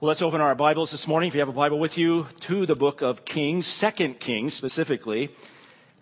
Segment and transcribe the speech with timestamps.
[0.00, 2.66] Well, let's open our Bibles this morning, if you have a Bible with you, to
[2.66, 5.34] the book of Kings, Second Kings specifically,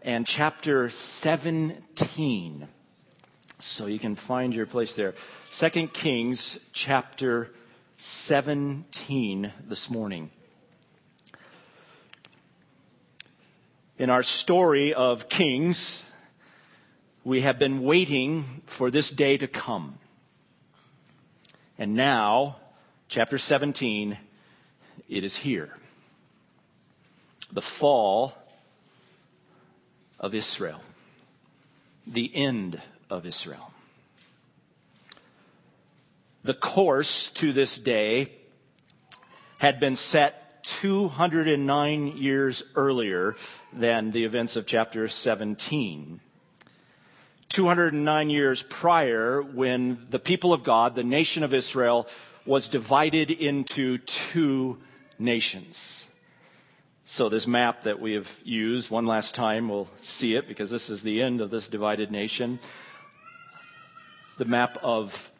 [0.02, 2.68] and chapter 17.
[3.58, 5.14] So you can find your place there.
[5.48, 7.54] Second Kings, chapter
[7.96, 10.30] 17 this morning.
[13.96, 16.02] In our story of Kings,
[17.24, 19.98] we have been waiting for this day to come.
[21.78, 22.56] And now,
[23.08, 24.18] chapter 17,
[25.08, 25.70] it is here.
[27.52, 28.34] The fall
[30.18, 30.80] of Israel.
[32.06, 33.72] The end of Israel.
[36.42, 38.32] The course to this day
[39.58, 43.36] had been set 209 years earlier
[43.72, 46.20] than the events of chapter 17.
[47.48, 52.08] 209 years prior, when the people of God, the nation of Israel,
[52.46, 54.78] was divided into two
[55.18, 56.06] nations.
[57.04, 60.90] So, this map that we have used one last time, we'll see it because this
[60.90, 62.58] is the end of this divided nation.
[64.38, 65.30] The map of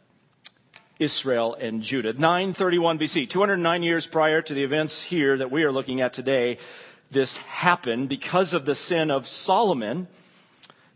[0.99, 2.13] Israel and Judah.
[2.13, 6.59] 931 BC, 209 years prior to the events here that we are looking at today,
[7.11, 10.09] this happened because of the sin of Solomon,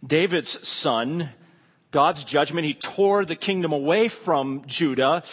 [0.04, 1.30] David's son.
[1.90, 5.24] God's judgment, he tore the kingdom away from Judah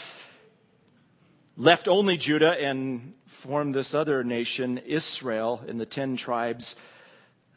[1.58, 6.76] left only Judah and formed this other nation, Israel, in the ten tribes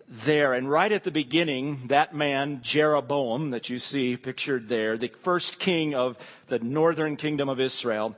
[0.08, 0.54] there.
[0.54, 5.58] And right at the beginning, that man, Jeroboam, that you see pictured there, the first
[5.58, 6.16] king of
[6.48, 8.16] the northern kingdom of Israel,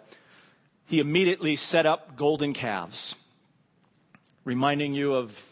[0.87, 3.15] he immediately set up golden calves,
[4.45, 5.43] reminding you of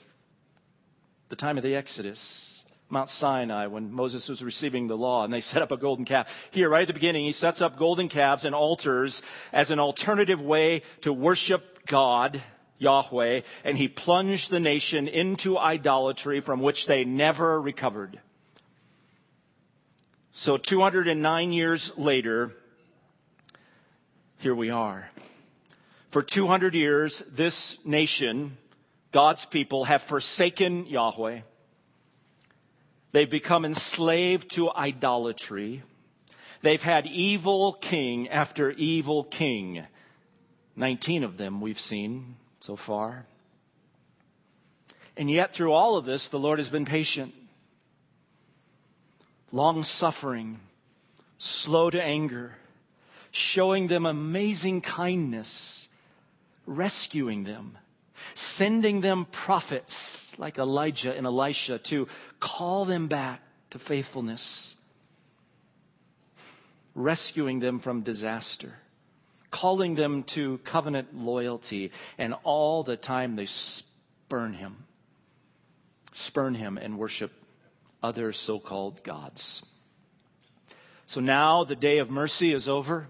[1.29, 2.50] the time of the Exodus
[2.91, 6.49] Mount Sinai when Moses was receiving the law and they set up a golden calf.
[6.51, 10.41] Here, right at the beginning, he sets up golden calves and altars as an alternative
[10.41, 12.43] way to worship God,
[12.79, 18.21] Yahweh, and he plunged the nation into idolatry from which they never recovered.
[20.33, 22.53] So 209 years later,
[24.39, 25.11] here we are.
[26.11, 28.57] For 200 years, this nation,
[29.13, 31.41] God's people, have forsaken Yahweh.
[33.13, 35.83] They've become enslaved to idolatry.
[36.63, 39.85] They've had evil king after evil king.
[40.77, 43.27] 19 of them we've seen so far.
[45.17, 47.35] And yet, through all of this, the Lord has been patient,
[49.51, 50.61] long suffering,
[51.37, 52.57] slow to anger,
[53.33, 55.89] showing them amazing kindness,
[56.65, 57.77] rescuing them,
[58.35, 62.09] sending them prophets like Elijah and Elisha to
[62.41, 64.75] call them back to faithfulness,
[66.95, 68.73] rescuing them from disaster,
[69.51, 74.85] calling them to covenant loyalty, and all the time they spurn him,
[76.13, 77.33] spurn him and worship
[78.03, 79.63] other so called gods.
[81.07, 83.09] So now the day of mercy is over.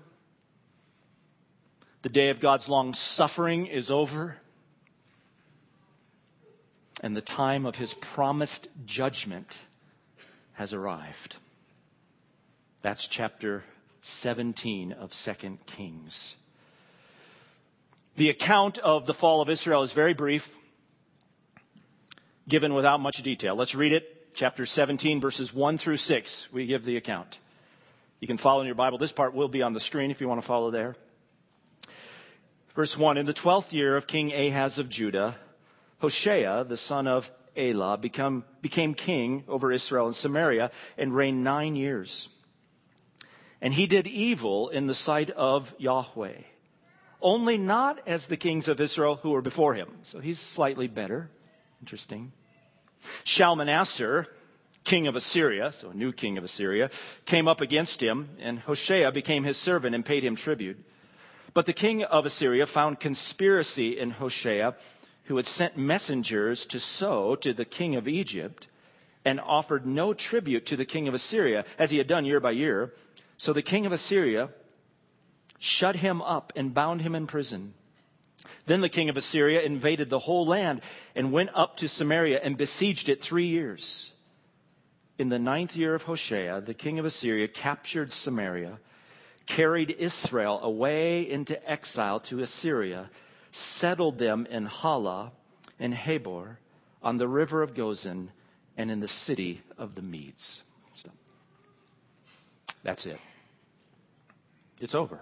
[2.03, 4.37] The day of God's long suffering is over
[7.01, 9.59] and the time of his promised judgment
[10.53, 11.37] has arrived.
[12.83, 13.65] That's chapter
[14.03, 16.37] 17 of 2 Kings.
[18.17, 20.51] The account of the fall of Israel is very brief,
[22.49, 23.57] given without much detail.
[23.57, 24.35] Let's read it.
[24.35, 26.49] Chapter 17, verses 1 through 6.
[26.53, 27.39] We give the account.
[28.21, 28.99] You can follow in your Bible.
[28.99, 30.95] This part will be on the screen if you want to follow there.
[32.75, 35.37] Verse 1 In the twelfth year of King Ahaz of Judah,
[36.01, 41.77] Hoshea, the son of Elah, become, became king over Israel and Samaria and reigned nine
[41.77, 42.29] years.
[43.61, 46.43] And he did evil in the sight of Yahweh,
[47.21, 49.89] only not as the kings of Israel who were before him.
[50.03, 51.31] So he's slightly better.
[51.81, 52.33] Interesting.
[53.25, 54.27] Shalmaneser,
[54.85, 56.91] king of Assyria, so a new king of Assyria,
[57.27, 60.83] came up against him, and Hoshea became his servant and paid him tribute.
[61.53, 64.75] But the king of Assyria found conspiracy in Hoshea
[65.25, 68.67] who had sent messengers to So to the king of Egypt
[69.25, 72.53] and offered no tribute to the king of Assyria, as he had done year by
[72.53, 72.95] year.
[73.37, 74.51] So the king of Assyria
[75.59, 77.75] shut him up and bound him in prison.
[78.67, 80.81] Then the king of Assyria invaded the whole land
[81.15, 84.13] and went up to Samaria and besieged it three years.
[85.19, 88.79] In the ninth year of Hoshea, the king of Assyria captured Samaria,
[89.45, 93.11] carried Israel away into exile to Assyria,
[93.53, 95.33] settled them in Halah
[95.79, 96.57] and Habor
[97.03, 98.29] on the river of Gozan
[98.77, 100.63] and in the city of the Medes.
[102.83, 103.19] That's it.
[104.81, 105.21] It's over.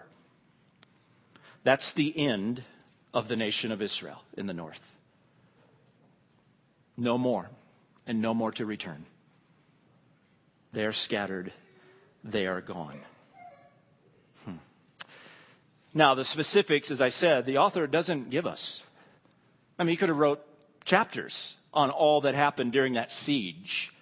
[1.64, 2.62] That's the end
[3.12, 4.80] of the nation of Israel in the north.
[6.96, 7.48] No more,
[8.06, 9.04] and no more to return.
[10.72, 11.52] They are scattered,
[12.22, 13.00] they are gone.
[15.98, 18.84] Now, the specifics, as I said, the author doesn't give us.
[19.80, 20.40] I mean, he could have wrote
[20.84, 23.92] chapters on all that happened during that siege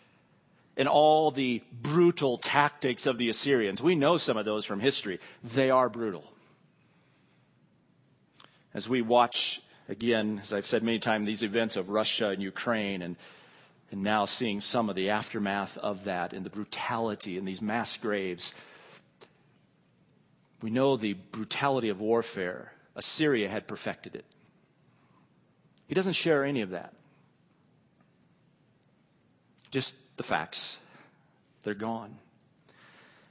[0.76, 3.80] and all the brutal tactics of the Assyrians.
[3.80, 5.20] We know some of those from history.
[5.42, 6.30] They are brutal.
[8.74, 13.00] As we watch, again, as I've said many times, these events of Russia and Ukraine
[13.00, 13.16] and
[13.90, 17.96] and now seeing some of the aftermath of that and the brutality and these mass
[17.96, 18.52] graves.
[20.66, 22.72] We know the brutality of warfare.
[22.96, 24.24] Assyria had perfected it.
[25.86, 26.92] He doesn't share any of that.
[29.70, 30.78] Just the facts.
[31.62, 32.16] They're gone.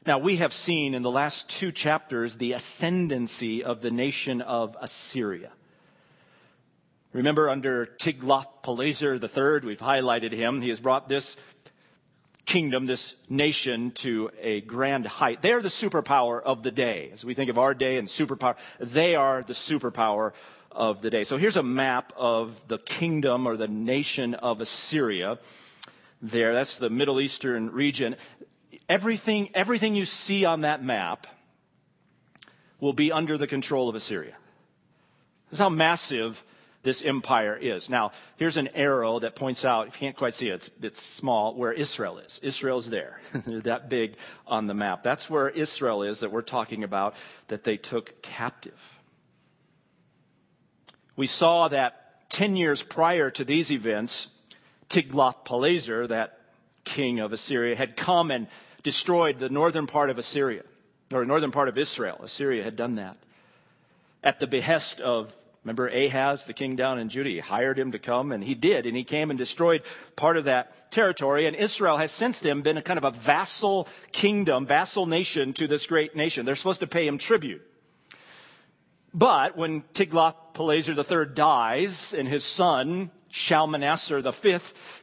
[0.05, 4.77] Now, we have seen in the last two chapters the ascendancy of the nation of
[4.79, 5.51] Assyria.
[7.11, 10.61] Remember, under Tiglath-Pileser III, we've highlighted him.
[10.61, 11.35] He has brought this
[12.45, 15.41] kingdom, this nation, to a grand height.
[15.41, 17.11] They're the superpower of the day.
[17.13, 20.33] As we think of our day and superpower, they are the superpower
[20.71, 21.23] of the day.
[21.23, 25.39] So here's a map of the kingdom or the nation of Assyria.
[26.21, 28.15] There, that's the Middle Eastern region.
[28.87, 31.27] Everything, everything you see on that map
[32.79, 34.35] will be under the control of Assyria.
[35.49, 36.43] That's how massive
[36.85, 37.89] this empire is.
[37.89, 41.01] Now, here's an arrow that points out, if you can't quite see it, it's, it's
[41.01, 42.39] small, where Israel is.
[42.41, 43.19] Israel's there.
[43.65, 45.01] That big on the map.
[45.01, 47.15] That's where Israel is that we're talking about
[47.47, 48.79] that they took captive.
[51.15, 54.27] We saw that 10 years prior to these events,
[54.89, 56.39] Tiglath-Pileser, that
[56.83, 58.47] king of Assyria, had come and
[58.83, 60.61] destroyed the northern part of Assyria,
[61.11, 62.21] or northern part of Israel.
[62.23, 63.17] Assyria had done that
[64.23, 65.35] at the behest of
[65.65, 67.41] Remember Ahaz, the king down in Judah?
[67.41, 69.81] Hired him to come, and he did, and he came and destroyed
[70.15, 71.47] part of that territory.
[71.47, 75.67] And Israel has since then been a kind of a vassal kingdom, vassal nation to
[75.67, 76.45] this great nation.
[76.45, 77.63] They're supposed to pay him tribute.
[79.11, 84.57] But when Tiglath-Pileser III dies, and his son, Shalmaneser V,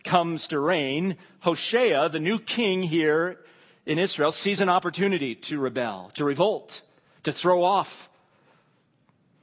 [0.05, 3.41] comes to reign, Hoshea, the new king here
[3.85, 6.83] in Israel, sees an opportunity to rebel, to revolt,
[7.25, 8.09] to throw off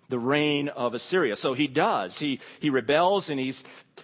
[0.10, 1.36] the reign of Assyria.
[1.36, 2.20] So he does.
[2.20, 3.54] He, he rebels and he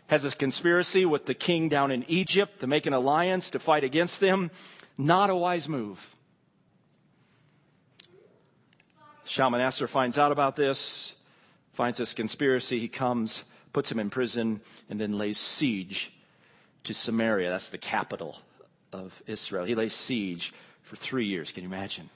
[0.08, 3.84] has a conspiracy with the king down in Egypt to make an alliance to fight
[3.84, 4.52] against them.
[4.98, 6.16] Not a wise move.
[9.26, 11.14] Shalmaneser finds out about this,
[11.74, 12.80] finds this conspiracy.
[12.80, 13.44] He comes,
[13.74, 16.14] puts him in prison, and then lays siege
[16.84, 17.50] to Samaria.
[17.50, 18.38] That's the capital
[18.94, 19.66] of Israel.
[19.66, 20.54] He lays siege
[20.84, 21.52] for three years.
[21.52, 22.12] Can you imagine?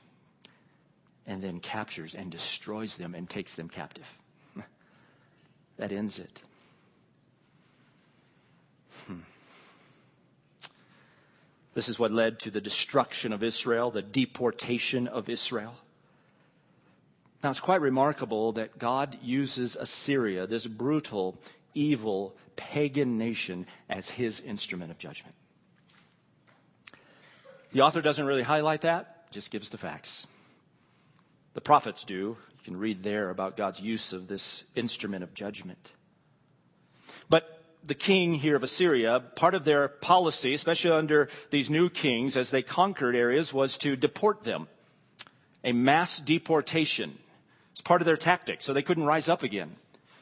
[1.29, 4.11] And then captures and destroys them and takes them captive.
[5.77, 6.41] that ends it.
[9.05, 9.19] Hmm.
[11.75, 15.75] This is what led to the destruction of Israel, the deportation of Israel.
[17.43, 21.37] Now, it's quite remarkable that God uses Assyria, this brutal,
[21.75, 25.35] evil, pagan nation, as his instrument of judgment.
[27.71, 30.25] The author doesn't really highlight that, just gives the facts.
[31.53, 32.37] The prophets do.
[32.51, 35.91] You can read there about God's use of this instrument of judgment.
[37.29, 42.37] But the king here of Assyria, part of their policy, especially under these new kings
[42.37, 44.67] as they conquered areas, was to deport them.
[45.63, 47.17] A mass deportation.
[47.71, 49.75] It's part of their tactic, so they couldn't rise up again.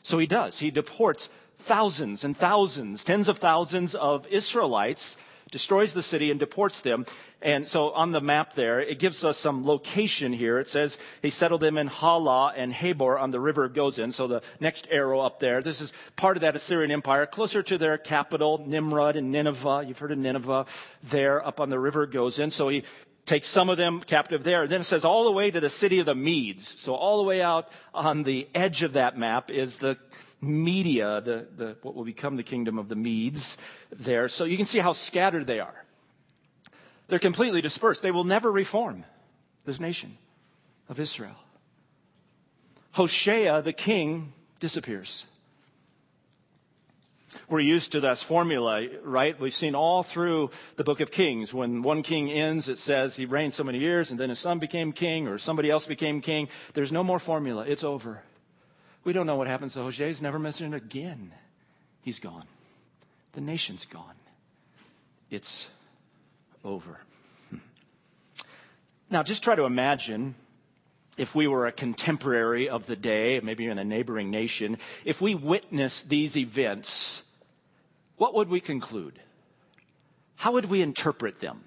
[0.04, 0.60] So he does.
[0.60, 5.18] He deports thousands and thousands, tens of thousands of Israelites
[5.52, 7.06] destroys the city and deports them.
[7.42, 10.58] And so on the map there, it gives us some location here.
[10.58, 14.12] It says he settled them in Halah and Habor on the river of Gozan.
[14.12, 17.78] So the next arrow up there, this is part of that Assyrian Empire, closer to
[17.78, 19.86] their capital, Nimrud and Nineveh.
[19.88, 20.66] You've heard of Nineveh
[21.04, 22.52] there up on the river Gozan.
[22.52, 22.84] So he
[23.26, 24.64] takes some of them captive there.
[24.64, 26.80] And then it says all the way to the city of the Medes.
[26.80, 29.98] So all the way out on the edge of that map is the
[30.40, 33.58] Media, the, the, what will become the kingdom of the Medes
[33.92, 34.28] there.
[34.28, 35.84] So you can see how scattered they are.
[37.08, 38.02] They're completely dispersed.
[38.02, 39.06] They will never reform
[39.66, 40.18] this nation
[40.90, 41.36] of Israel.
[42.92, 45.26] Hoshea, the king, disappears.
[47.50, 49.40] We're used to this formula, right?
[49.40, 51.54] We've seen all through the book of Kings.
[51.54, 54.60] When one king ends, it says he reigned so many years and then his son
[54.60, 56.50] became king or somebody else became king.
[56.74, 57.66] There's no more formula.
[57.68, 58.22] It's over.
[59.08, 60.08] We don't know what happens to Hoshea.
[60.08, 61.32] He's never mentioned again.
[62.02, 62.44] He's gone.
[63.32, 64.16] The nation's gone.
[65.32, 65.70] It's
[66.66, 67.00] over.
[69.10, 70.36] Now, just try to imagine
[71.16, 75.36] if we were a contemporary of the day, maybe in a neighboring nation, if we
[75.36, 77.24] witnessed these events,
[78.18, 79.18] what would we conclude?
[80.36, 81.67] How would we interpret them?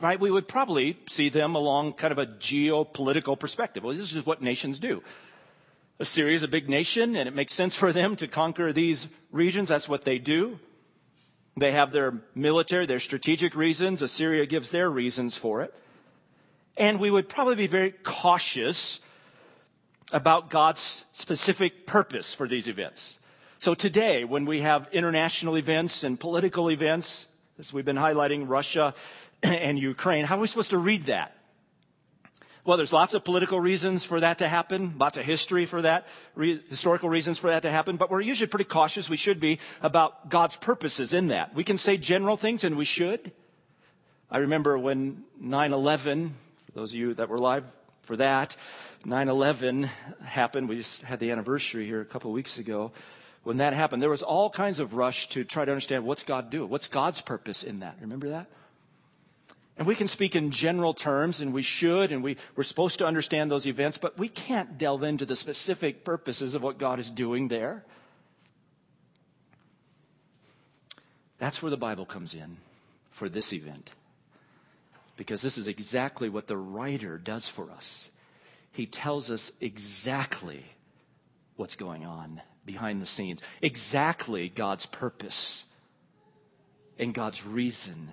[0.00, 0.18] Right?
[0.18, 3.84] We would probably see them along kind of a geopolitical perspective.
[3.84, 5.02] Well, this is what nations do.
[5.98, 9.68] Assyria is a big nation, and it makes sense for them to conquer these regions.
[9.68, 10.58] That's what they do.
[11.56, 14.00] They have their military, their strategic reasons.
[14.00, 15.74] Assyria gives their reasons for it.
[16.76, 19.00] And we would probably be very cautious
[20.12, 23.18] about God's specific purpose for these events.
[23.58, 27.26] So today, when we have international events and political events,
[27.60, 28.94] as we've been highlighting Russia
[29.42, 31.36] and Ukraine, how are we supposed to read that?
[32.64, 36.06] Well, there's lots of political reasons for that to happen, lots of history for that,
[36.34, 39.58] re- historical reasons for that to happen, but we're usually pretty cautious, we should be,
[39.82, 41.54] about God's purposes in that.
[41.54, 43.30] We can say general things, and we should.
[44.30, 46.34] I remember when 9 11,
[46.66, 47.64] for those of you that were live
[48.02, 48.56] for that,
[49.04, 49.90] 9 11
[50.24, 50.66] happened.
[50.66, 52.92] We just had the anniversary here a couple weeks ago
[53.42, 56.50] when that happened, there was all kinds of rush to try to understand what's God
[56.50, 56.68] doing?
[56.68, 57.96] What's God's purpose in that?
[58.00, 58.46] Remember that?
[59.78, 63.06] And we can speak in general terms, and we should, and we, we're supposed to
[63.06, 67.08] understand those events, but we can't delve into the specific purposes of what God is
[67.08, 67.82] doing there.
[71.38, 72.58] That's where the Bible comes in
[73.10, 73.90] for this event.
[75.16, 78.10] Because this is exactly what the writer does for us.
[78.72, 80.62] He tells us exactly
[81.56, 85.64] what's going on behind the scenes, exactly God's purpose
[86.98, 88.12] and God's reason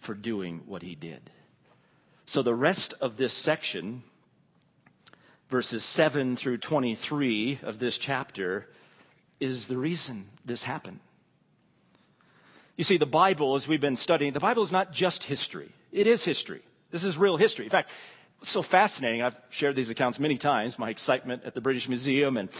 [0.00, 1.30] for doing what he did.
[2.26, 4.02] So the rest of this section,
[5.48, 8.68] verses 7 through 23 of this chapter,
[9.38, 11.00] is the reason this happened.
[12.76, 15.72] You see, the Bible, as we've been studying, the Bible is not just history.
[15.92, 16.62] It is history.
[16.90, 17.64] This is real history.
[17.64, 17.90] In fact,
[18.42, 19.22] so fascinating.
[19.22, 22.50] I've shared these accounts many times, my excitement at the British Museum and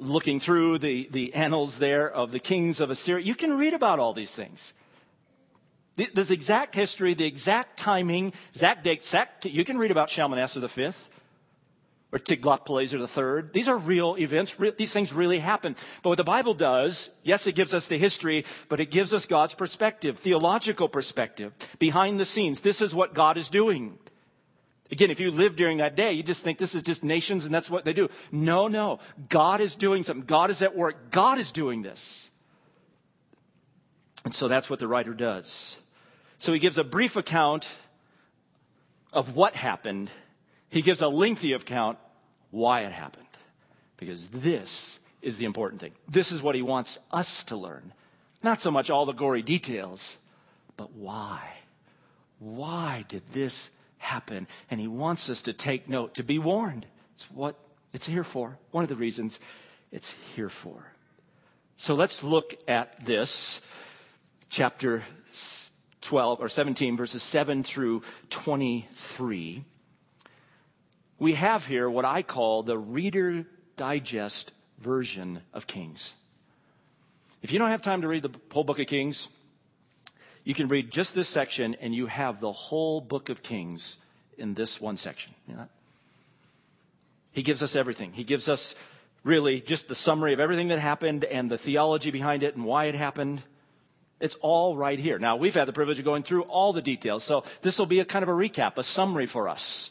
[0.00, 3.98] looking through the, the annals there of the kings of Assyria, you can read about
[3.98, 4.72] all these things.
[5.96, 10.92] This exact history, the exact timing, exact date, exact, you can read about Shalmaneser V
[12.12, 13.50] or Tiglath-Pileser III.
[13.52, 14.56] These are real events.
[14.78, 15.76] These things really happen.
[16.02, 19.26] But what the Bible does, yes, it gives us the history, but it gives us
[19.26, 22.62] God's perspective, theological perspective, behind the scenes.
[22.62, 23.98] This is what God is doing.
[24.90, 27.54] Again, if you live during that day, you just think this is just nations and
[27.54, 28.08] that's what they do.
[28.32, 28.98] No, no.
[29.28, 30.26] God is doing something.
[30.26, 31.10] God is at work.
[31.10, 32.28] God is doing this.
[34.24, 35.76] And so that's what the writer does.
[36.38, 37.68] So he gives a brief account
[39.12, 40.10] of what happened.
[40.68, 41.98] He gives a lengthy account
[42.50, 43.26] why it happened.
[43.96, 45.92] Because this is the important thing.
[46.08, 47.92] This is what he wants us to learn.
[48.42, 50.16] Not so much all the gory details,
[50.76, 51.40] but why?
[52.38, 53.70] Why did this
[54.00, 54.48] happen.
[54.70, 56.86] And he wants us to take note, to be warned.
[57.14, 57.56] It's what
[57.92, 58.58] it's here for.
[58.72, 59.38] One of the reasons
[59.92, 60.92] it's here for.
[61.76, 63.60] So let's look at this,
[64.48, 65.02] chapter
[66.00, 69.64] 12 or 17, verses 7 through 23.
[71.18, 76.14] We have here what I call the Reader Digest version of Kings.
[77.42, 79.28] If you don't have time to read the whole book of Kings,
[80.44, 83.96] you can read just this section and you have the whole book of Kings
[84.38, 85.34] in this one section.
[85.46, 85.68] You know?
[87.32, 88.12] He gives us everything.
[88.12, 88.74] He gives us
[89.22, 92.86] really just the summary of everything that happened and the theology behind it and why
[92.86, 93.42] it happened.
[94.18, 95.18] It's all right here.
[95.18, 98.00] Now, we've had the privilege of going through all the details, so this will be
[98.00, 99.90] a kind of a recap, a summary for us.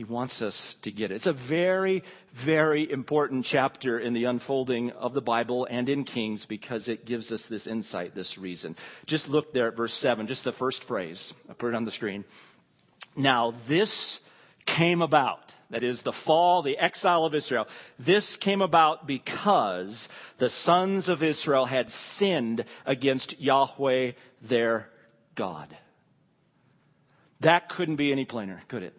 [0.00, 1.16] He wants us to get it.
[1.16, 2.02] It's a very,
[2.32, 7.30] very important chapter in the unfolding of the Bible and in Kings because it gives
[7.32, 8.76] us this insight, this reason.
[9.04, 11.34] Just look there at verse 7, just the first phrase.
[11.50, 12.24] I put it on the screen.
[13.14, 14.20] Now, this
[14.64, 15.52] came about.
[15.68, 17.68] That is the fall, the exile of Israel.
[17.98, 24.88] This came about because the sons of Israel had sinned against Yahweh their
[25.34, 25.76] God.
[27.40, 28.94] That couldn't be any plainer, could it?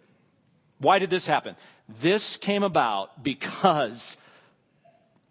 [0.82, 1.54] Why did this happen?
[2.00, 4.16] This came about because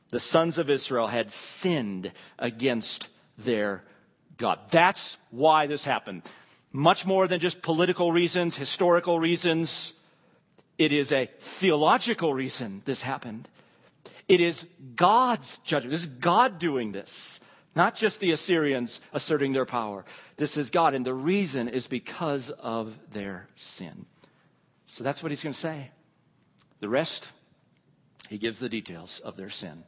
[0.10, 3.84] the sons of Israel had sinned against their
[4.38, 4.60] God.
[4.70, 6.24] That's why this happened.
[6.72, 9.94] Much more than just political reasons, historical reasons.
[10.78, 13.50] It is a theological reason this happened.
[14.30, 14.66] It is
[14.96, 15.92] God's judgment.
[15.92, 17.42] This is God doing this,
[17.76, 20.06] not just the Assyrians asserting their power.
[20.38, 24.06] This is God, and the reason is because of their sin.
[24.92, 25.90] So that's what he's going to say.
[26.82, 27.30] The rest,
[28.28, 29.86] he gives the details of their sin.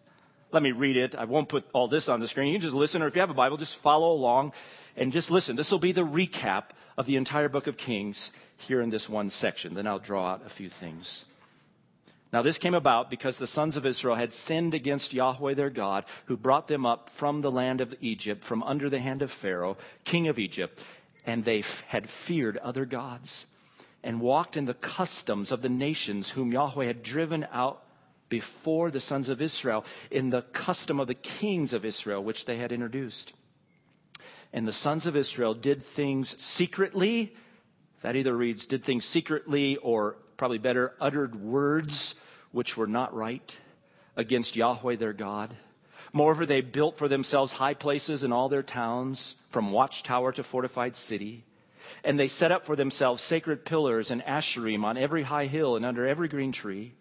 [0.53, 1.13] Let me read it.
[1.13, 2.53] I won't put all this on the screen.
[2.53, 4.53] You just listen, or if you have a Bible, just follow along
[4.95, 5.57] and just listen.
[5.57, 6.67] This will be the recap
[6.97, 9.73] of the entire book of Kings here in this one section.
[9.73, 11.25] Then I'll draw out a few things.
[12.31, 16.05] Now, this came about because the sons of Israel had sinned against Yahweh their God,
[16.27, 19.75] who brought them up from the land of Egypt, from under the hand of Pharaoh,
[20.05, 20.81] king of Egypt,
[21.25, 23.47] and they f- had feared other gods
[24.03, 27.83] and walked in the customs of the nations whom Yahweh had driven out
[28.29, 32.57] before the sons of Israel, in the custom of the kings of Israel, which they
[32.57, 33.31] had introduced.
[34.51, 37.35] And the sons of Israel did things secretly.
[38.01, 42.15] That either reads, did things secretly, or probably better, uttered words
[42.51, 43.57] which were not right
[44.15, 45.55] against Yahweh their God.
[46.11, 50.95] Moreover, they built for themselves high places in all their towns, from watchtower to fortified
[50.95, 51.43] city.
[52.03, 55.85] And they set up for themselves sacred pillars and asherim on every high hill and
[55.85, 56.93] under every green tree.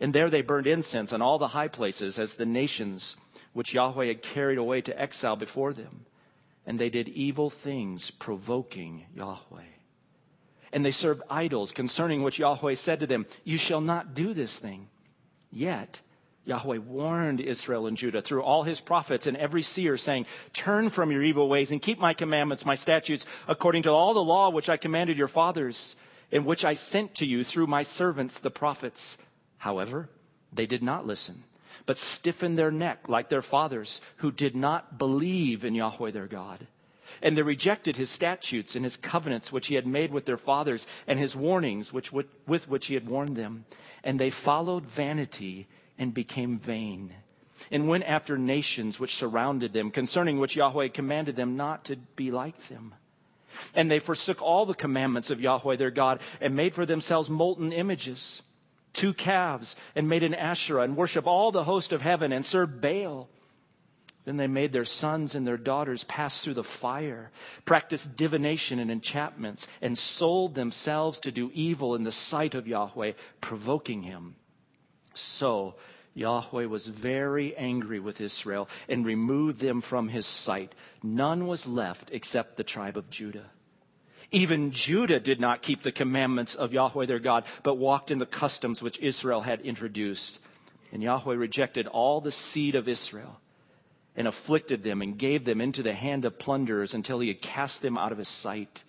[0.00, 3.16] And there they burned incense on all the high places as the nations
[3.52, 6.06] which Yahweh had carried away to exile before them.
[6.66, 9.62] And they did evil things, provoking Yahweh.
[10.72, 14.58] And they served idols, concerning which Yahweh said to them, You shall not do this
[14.58, 14.88] thing.
[15.50, 16.02] Yet
[16.48, 20.24] Yahweh warned Israel and Judah through all his prophets and every seer, saying,
[20.54, 24.24] Turn from your evil ways and keep my commandments, my statutes, according to all the
[24.24, 25.94] law which I commanded your fathers,
[26.32, 29.18] and which I sent to you through my servants, the prophets.
[29.58, 30.08] However,
[30.50, 31.44] they did not listen,
[31.84, 36.66] but stiffened their neck like their fathers, who did not believe in Yahweh their God.
[37.20, 40.86] And they rejected his statutes and his covenants which he had made with their fathers
[41.06, 43.66] and his warnings which, with which he had warned them.
[44.02, 45.66] And they followed vanity
[45.98, 47.14] and became vain
[47.70, 52.30] and went after nations which surrounded them, concerning which Yahweh commanded them not to be
[52.30, 52.94] like them.
[53.74, 57.72] And they forsook all the commandments of Yahweh their God and made for themselves molten
[57.72, 58.42] images,
[58.92, 62.80] two calves, and made an Asherah and worship all the host of heaven and served
[62.80, 63.28] Baal.
[64.24, 67.30] Then they made their sons and their daughters pass through the fire,
[67.64, 73.12] practiced divination and enchantments, and sold themselves to do evil in the sight of Yahweh,
[73.40, 74.36] provoking him.
[75.18, 75.74] So
[76.14, 80.74] Yahweh was very angry with Israel and removed them from his sight.
[81.02, 83.50] None was left except the tribe of Judah.
[84.30, 88.26] Even Judah did not keep the commandments of Yahweh their God, but walked in the
[88.26, 90.38] customs which Israel had introduced.
[90.92, 93.40] And Yahweh rejected all the seed of Israel
[94.16, 97.80] and afflicted them and gave them into the hand of plunderers until he had cast
[97.80, 98.82] them out of his sight.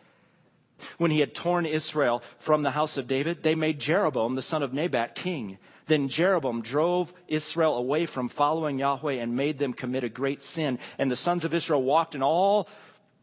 [0.97, 4.63] When he had torn Israel from the house of David, they made Jeroboam, the son
[4.63, 5.57] of Nebat, king.
[5.89, 10.77] Then Jeroboam drove Israel away from following Yahweh and made them commit a great sin.
[10.99, 12.69] And the sons of Israel walked in all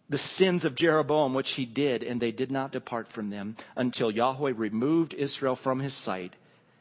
[0.09, 4.11] the sins of Jeroboam, which he did, and they did not depart from them until
[4.11, 6.35] Yahweh removed Israel from his sight,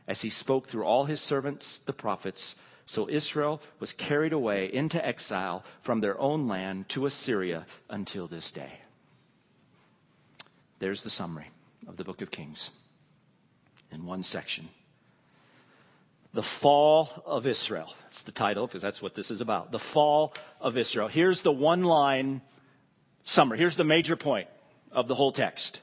[0.08, 2.56] as he spoke through all his servants, the prophets,
[2.88, 8.52] so Israel was carried away into exile from their own land to Assyria until this
[8.52, 8.80] day.
[10.80, 11.52] There's the summary
[11.88, 12.72] of the book of Kings
[13.92, 14.70] in one section.
[16.36, 17.94] The Fall of Israel.
[18.04, 19.72] That's the title because that's what this is about.
[19.72, 21.08] The Fall of Israel.
[21.08, 22.42] Here's the one line
[23.24, 23.58] summary.
[23.58, 24.50] Here's the major point
[24.92, 25.80] of the whole text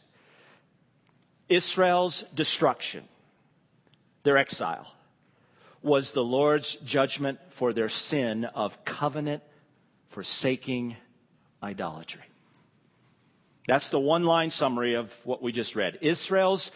[1.48, 3.04] Israel's destruction,
[4.24, 4.86] their exile
[5.80, 9.42] was the Lord's judgment for their sin of covenant
[10.10, 10.96] forsaking
[11.62, 12.20] idolatry.
[13.66, 15.96] That's the one line summary of what we just read.
[16.02, 16.70] Israel's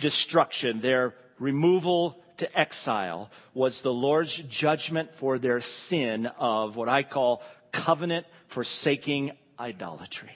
[0.00, 7.02] destruction, their removal to exile, was the Lord's judgment for their sin of what I
[7.02, 10.30] call covenant forsaking idolatry.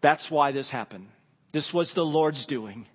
[0.00, 1.08] That's why this happened.
[1.52, 2.86] This was the Lord's doing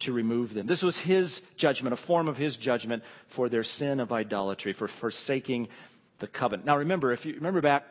[0.00, 0.66] to remove them.
[0.66, 4.88] This was his judgment, a form of his judgment for their sin of idolatry, for
[4.88, 5.68] forsaking
[6.18, 6.66] the covenant.
[6.66, 7.84] Now remember, if you remember back,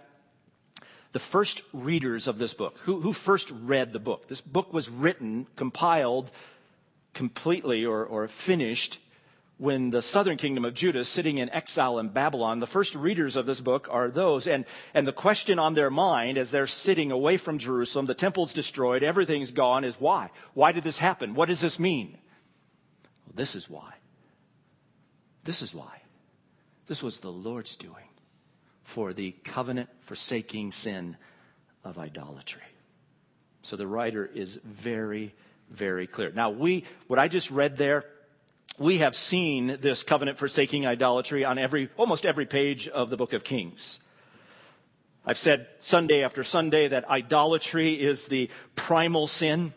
[1.13, 4.27] the first readers of this book, who, who first read the book?
[4.27, 6.31] This book was written, compiled
[7.13, 9.00] completely or, or finished
[9.62, 13.36] when the southern kingdom of Judah is sitting in exile in Babylon, the first readers
[13.36, 14.47] of this book are those.
[14.47, 18.54] And, and the question on their mind as they're sitting away from Jerusalem, the temple's
[18.54, 20.32] destroyed, everything's gone, is why?
[20.56, 21.36] Why did this happen?
[21.36, 22.17] What does this mean?
[23.28, 23.93] Well, this is why.
[25.43, 26.02] This is why.
[26.88, 28.10] This was the Lord's doing
[28.84, 31.17] for the covenant forsaking sin
[31.84, 32.63] of idolatry.
[33.62, 35.36] So the writer is very,
[35.71, 36.31] very clear.
[36.31, 38.03] Now, we, what I just read there,
[38.77, 43.34] we have seen this covenant forsaking idolatry on every, almost every page of the book
[43.34, 43.99] of Kings.
[45.25, 49.73] I've said Sunday after Sunday that idolatry is the primal sin.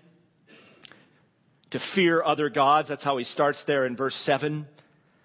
[1.70, 4.66] To fear other gods, that's how he starts there in verse 7.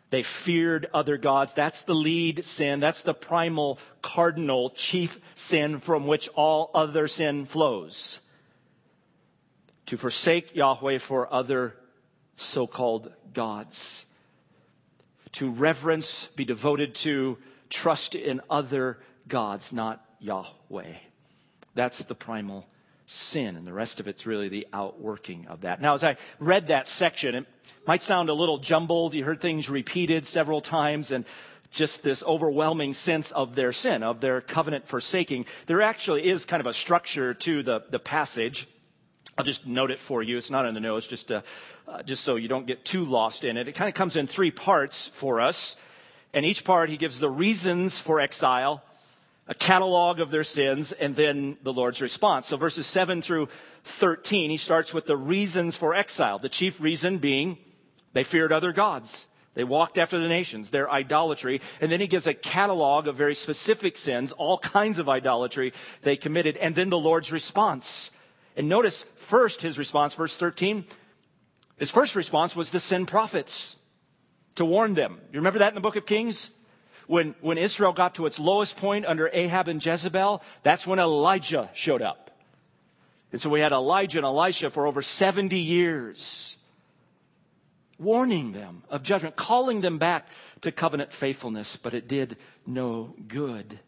[0.10, 1.54] They feared other gods.
[1.54, 2.80] That's the lead sin.
[2.80, 8.20] That's the primal, cardinal, chief sin from which all other sin flows.
[9.90, 11.76] To forsake Yahweh for other
[12.36, 14.06] so called gods.
[15.32, 17.40] To reverence, be devoted to,
[17.72, 20.94] trust in other gods, not Yahweh.
[21.74, 22.68] That's the primal
[23.08, 25.82] sin, and the rest of it's really the outworking of that.
[25.82, 27.48] Now, as I read that section, it
[27.88, 29.16] might sound a little jumbled.
[29.16, 31.26] You heard things repeated several times, and
[31.72, 35.48] just this overwhelming sense of their sin, of their covenant forsaking.
[35.66, 38.68] There actually is kind of a structure to the, the passage.
[39.40, 40.38] I'll just note it for you.
[40.38, 41.44] It's not in the notes, just, uh,
[41.88, 43.70] uh, just so you don't get too lost in it.
[43.70, 45.78] It kind of comes in three parts for us.
[46.34, 48.84] And each part, he gives the reasons for exile,
[49.48, 52.48] a catalog of their sins, and then the Lord's response.
[52.48, 53.48] So verses 7 through
[53.86, 56.38] 13, he starts with the reasons for exile.
[56.38, 57.60] The chief reason being
[58.12, 59.26] they feared other gods.
[59.54, 61.62] They walked after the nations, their idolatry.
[61.80, 65.72] And then he gives a catalog of very specific sins, all kinds of idolatry
[66.02, 68.12] they committed, and then the Lord's response.
[68.60, 70.86] And notice first his response, verse 13.
[71.78, 73.76] His first response was to send prophets
[74.56, 75.20] to warn them.
[75.32, 76.52] You remember that in the book of Kings?
[77.10, 81.72] when, when Israel got to its lowest point under Ahab and Jezebel, that's when Elijah
[81.74, 82.30] showed up.
[83.32, 86.56] And so we had Elijah and Elisha for over 70 years,
[87.98, 90.28] warning them of judgment, calling them back
[90.62, 93.80] to covenant faithfulness, but it did no good.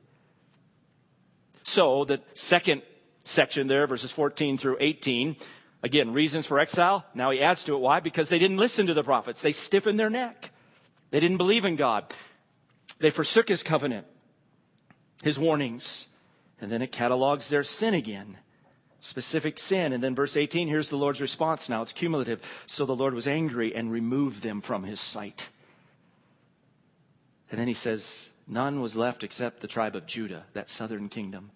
[1.64, 2.82] So the second
[3.24, 5.36] section there, verses 14 through 18,
[5.84, 7.06] again, reasons for exile.
[7.14, 7.80] Now he adds to it.
[7.80, 8.00] Why?
[8.00, 9.42] Because they didn't listen to the prophets.
[9.42, 10.52] They stiffened their neck.
[11.12, 12.14] They didn't believe in God.
[13.00, 14.06] They forsook his covenant,
[15.24, 16.08] his warnings,
[16.60, 18.38] and then it catalogs their sin again.
[19.00, 19.94] Specific sin.
[19.94, 21.82] And then verse 18, here's the Lord's response now.
[21.82, 22.42] It's cumulative.
[22.68, 25.50] So the Lord was angry and removed them from his sight.
[27.50, 31.52] And then he says, None was left except the tribe of Judah, that southern kingdom.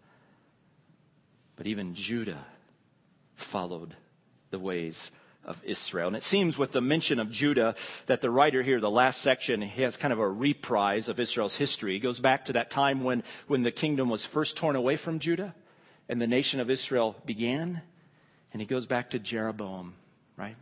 [1.55, 2.45] But even Judah
[3.35, 3.95] followed
[4.49, 5.11] the ways
[5.45, 6.07] of Israel.
[6.07, 7.75] And it seems with the mention of Judah
[8.07, 11.93] that the writer here, the last section, has kind of a reprise of Israel's history.
[11.93, 15.19] He goes back to that time when, when the kingdom was first torn away from
[15.19, 15.53] Judah
[16.09, 17.81] and the nation of Israel began.
[18.51, 19.93] And he goes back to Jeroboam,
[20.37, 20.55] right?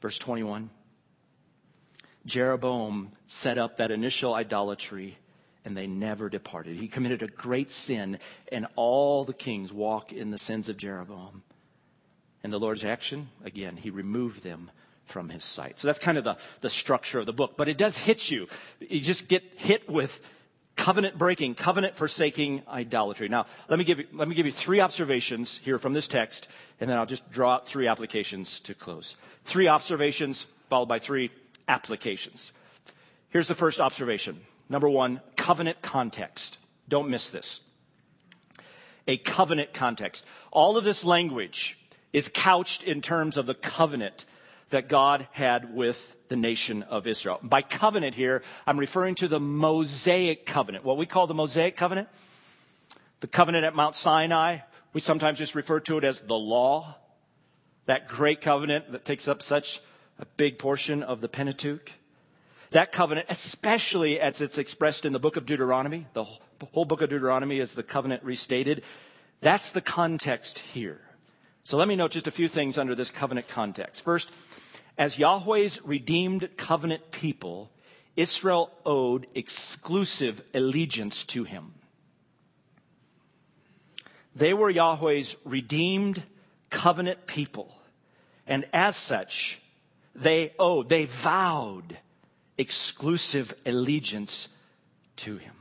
[0.00, 0.70] Verse 21.
[2.26, 5.18] Jeroboam set up that initial idolatry
[5.64, 6.76] and they never departed.
[6.76, 8.18] He committed a great sin,
[8.52, 11.42] and all the kings walk in the sins of Jeroboam.
[12.42, 14.70] And the Lord's action, again, he removed them
[15.06, 15.78] from his sight.
[15.78, 17.54] So that's kind of the, the structure of the book.
[17.56, 18.48] But it does hit you.
[18.80, 20.20] You just get hit with
[20.76, 23.28] covenant breaking, covenant forsaking idolatry.
[23.28, 26.48] Now, let me give you, let me give you three observations here from this text,
[26.80, 29.16] and then I'll just draw out three applications to close.
[29.44, 31.30] Three observations followed by three
[31.68, 32.52] applications.
[33.30, 34.40] Here's the first observation.
[34.68, 36.58] Number one, covenant context.
[36.88, 37.60] Don't miss this.
[39.06, 40.24] A covenant context.
[40.50, 41.78] All of this language
[42.12, 44.24] is couched in terms of the covenant
[44.70, 47.38] that God had with the nation of Israel.
[47.42, 52.08] By covenant here, I'm referring to the Mosaic covenant, what we call the Mosaic covenant.
[53.20, 54.58] The covenant at Mount Sinai,
[54.92, 56.96] we sometimes just refer to it as the law,
[57.86, 59.80] that great covenant that takes up such
[60.18, 61.90] a big portion of the Pentateuch.
[62.74, 67.08] That covenant, especially as it's expressed in the book of Deuteronomy, the whole book of
[67.08, 68.82] Deuteronomy is the covenant restated.
[69.40, 71.00] That's the context here.
[71.62, 74.02] So let me note just a few things under this covenant context.
[74.02, 74.28] First,
[74.98, 77.70] as Yahweh's redeemed covenant people,
[78.16, 81.74] Israel owed exclusive allegiance to him.
[84.34, 86.24] They were Yahweh's redeemed
[86.70, 87.72] covenant people.
[88.48, 89.60] And as such,
[90.16, 91.98] they owed, they vowed
[92.58, 94.48] exclusive allegiance
[95.16, 95.54] to him.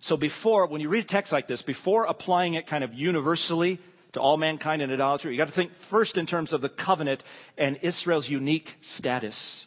[0.00, 3.78] So before, when you read a text like this, before applying it kind of universally
[4.12, 5.32] to all mankind in idolatry.
[5.32, 7.24] You got to think first in terms of the covenant
[7.56, 9.66] and Israel's unique status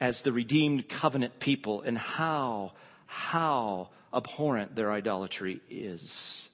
[0.00, 2.72] as the redeemed covenant people and how,
[3.06, 6.48] how abhorrent their idolatry is.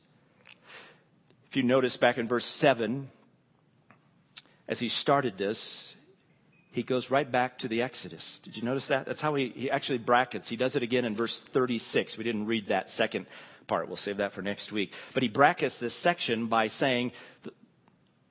[1.48, 3.10] If you notice back in verse 7,
[4.68, 5.94] as he started this,
[6.76, 8.38] he goes right back to the Exodus.
[8.42, 9.06] Did you notice that?
[9.06, 10.46] That's how he, he actually brackets.
[10.46, 12.18] He does it again in verse 36.
[12.18, 13.24] We didn't read that second
[13.66, 13.88] part.
[13.88, 14.92] We'll save that for next week.
[15.14, 17.12] But he brackets this section by saying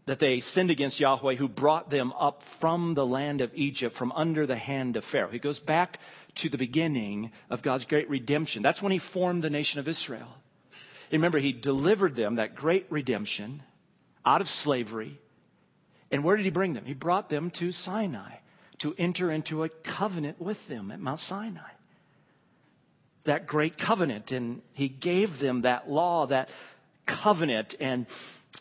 [0.05, 4.12] that they sinned against Yahweh who brought them up from the land of Egypt, from
[4.12, 5.31] under the hand of Pharaoh.
[5.31, 5.99] He goes back
[6.36, 8.62] to the beginning of God's great redemption.
[8.62, 10.38] That's when he formed the nation of Israel.
[11.12, 13.63] remember, he delivered them, that great redemption,
[14.23, 15.19] out of slavery.
[16.11, 16.85] And where did he bring them?
[16.85, 18.35] He brought them to Sinai,
[18.79, 21.71] to enter into a covenant with them at Mount Sinai.
[23.23, 24.31] That great covenant.
[24.31, 26.49] And he gave them that law, that
[27.05, 27.75] covenant.
[27.79, 28.05] And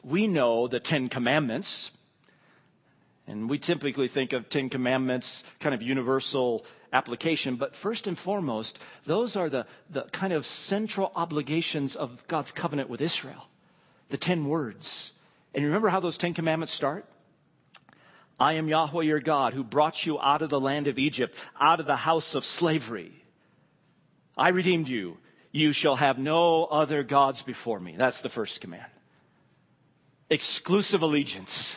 [0.03, 1.91] we know the Ten Commandments.
[3.27, 7.57] And we typically think of Ten Commandments, kind of universal application.
[7.57, 12.89] But first and foremost, those are the, the kind of central obligations of God's covenant
[12.89, 13.49] with Israel.
[14.09, 15.13] The ten words.
[15.55, 17.07] And remember how those Ten Commandments start?
[18.39, 21.81] I am Yahweh your God who brought you out of the land of Egypt, out
[21.81, 23.13] of the house of slavery.
[24.37, 25.19] I redeemed you.
[25.53, 27.95] You shall have no other gods before me.
[27.97, 28.91] That's the first command.
[30.29, 31.77] Exclusive allegiance.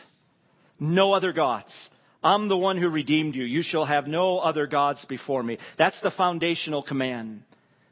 [0.79, 1.91] No other gods.
[2.23, 3.43] I'm the one who redeemed you.
[3.43, 5.59] You shall have no other gods before me.
[5.75, 7.43] That's the foundational command.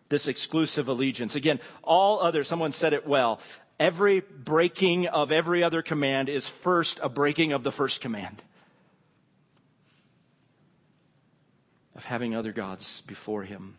[0.10, 1.36] This exclusive allegiance.
[1.36, 3.40] Again, all other, someone said it well.
[3.80, 8.42] Every breaking of every other command is first a breaking of the first command.
[11.96, 13.78] Of having other gods before him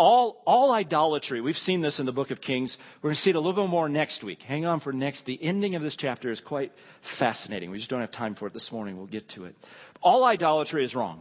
[0.00, 2.78] all, all idolatry, we've seen this in the book of Kings.
[3.02, 4.42] We're going to see it a little bit more next week.
[4.42, 5.26] Hang on for next.
[5.26, 7.70] The ending of this chapter is quite fascinating.
[7.70, 8.96] We just don't have time for it this morning.
[8.96, 9.54] We'll get to it.
[10.02, 11.20] All idolatry is wrong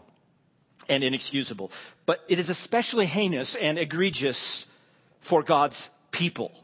[0.88, 1.74] and inexcusable,
[2.06, 4.66] but it is especially heinous and egregious
[5.20, 6.64] for God's people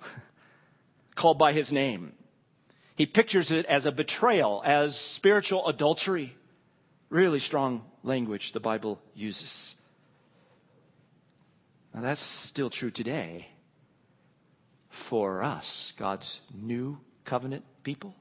[1.16, 2.14] called by his name.
[2.96, 6.38] He pictures it as a betrayal, as spiritual adultery.
[7.10, 9.76] Really strong language the Bible uses.
[11.94, 13.48] Now, that's still true today
[14.90, 18.16] for us, God's new covenant people.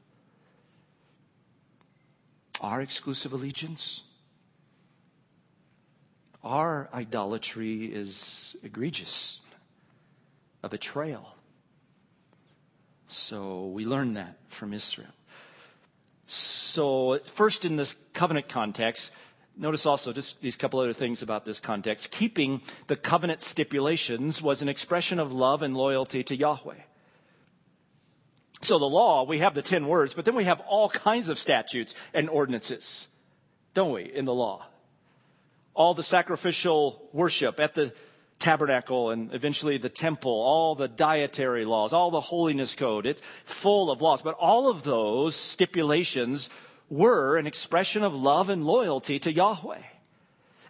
[2.61, 4.03] Our exclusive allegiance,
[6.43, 9.41] our idolatry is egregious,
[10.63, 11.35] a betrayal.
[13.09, 15.13] So we learn that from Israel.
[16.27, 19.13] So, first in this covenant context,
[19.57, 22.11] Notice also just these couple other things about this context.
[22.11, 26.81] Keeping the covenant stipulations was an expression of love and loyalty to Yahweh.
[28.63, 31.39] So the law, we have the 10 words, but then we have all kinds of
[31.39, 33.07] statutes and ordinances,
[33.75, 34.67] don't we, in the law?
[35.75, 37.93] All the sacrificial worship at the
[38.39, 43.07] tabernacle and eventually the temple, all the dietary laws, all the holiness code.
[43.07, 44.23] It's full of laws.
[44.23, 46.51] But all of those stipulations
[46.91, 49.83] were an expression of love and loyalty to Yahweh.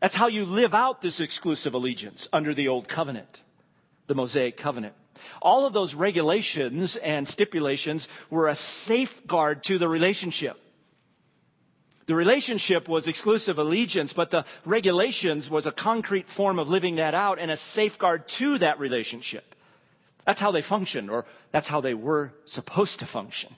[0.00, 3.42] That's how you live out this exclusive allegiance under the old covenant,
[4.06, 4.94] the Mosaic covenant.
[5.40, 10.60] All of those regulations and stipulations were a safeguard to the relationship.
[12.06, 17.14] The relationship was exclusive allegiance, but the regulations was a concrete form of living that
[17.14, 19.54] out and a safeguard to that relationship.
[20.26, 23.54] That's how they functioned, or that's how they were supposed to function.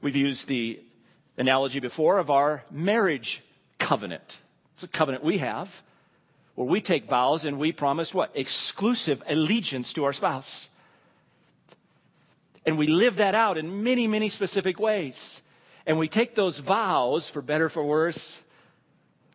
[0.00, 0.80] We've used the
[1.36, 3.42] analogy before of our marriage
[3.78, 4.38] covenant.
[4.74, 5.82] It's a covenant we have
[6.54, 8.30] where we take vows and we promise what?
[8.34, 10.68] Exclusive allegiance to our spouse.
[12.64, 15.42] And we live that out in many, many specific ways.
[15.86, 18.40] And we take those vows, for better, for worse,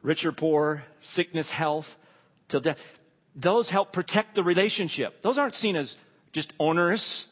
[0.02, 1.98] rich or poor, sickness, health,
[2.50, 2.84] till death.
[3.36, 5.22] Those help protect the relationship.
[5.22, 5.96] Those aren't seen as
[6.34, 7.28] just onerous.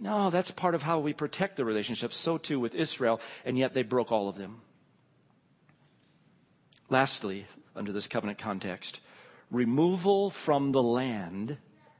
[0.00, 2.12] No, that's part of how we protect the relationship.
[2.12, 4.62] So too with Israel, and yet they broke all of them.
[6.88, 9.00] Lastly, under this covenant context,
[9.50, 11.58] removal from the land,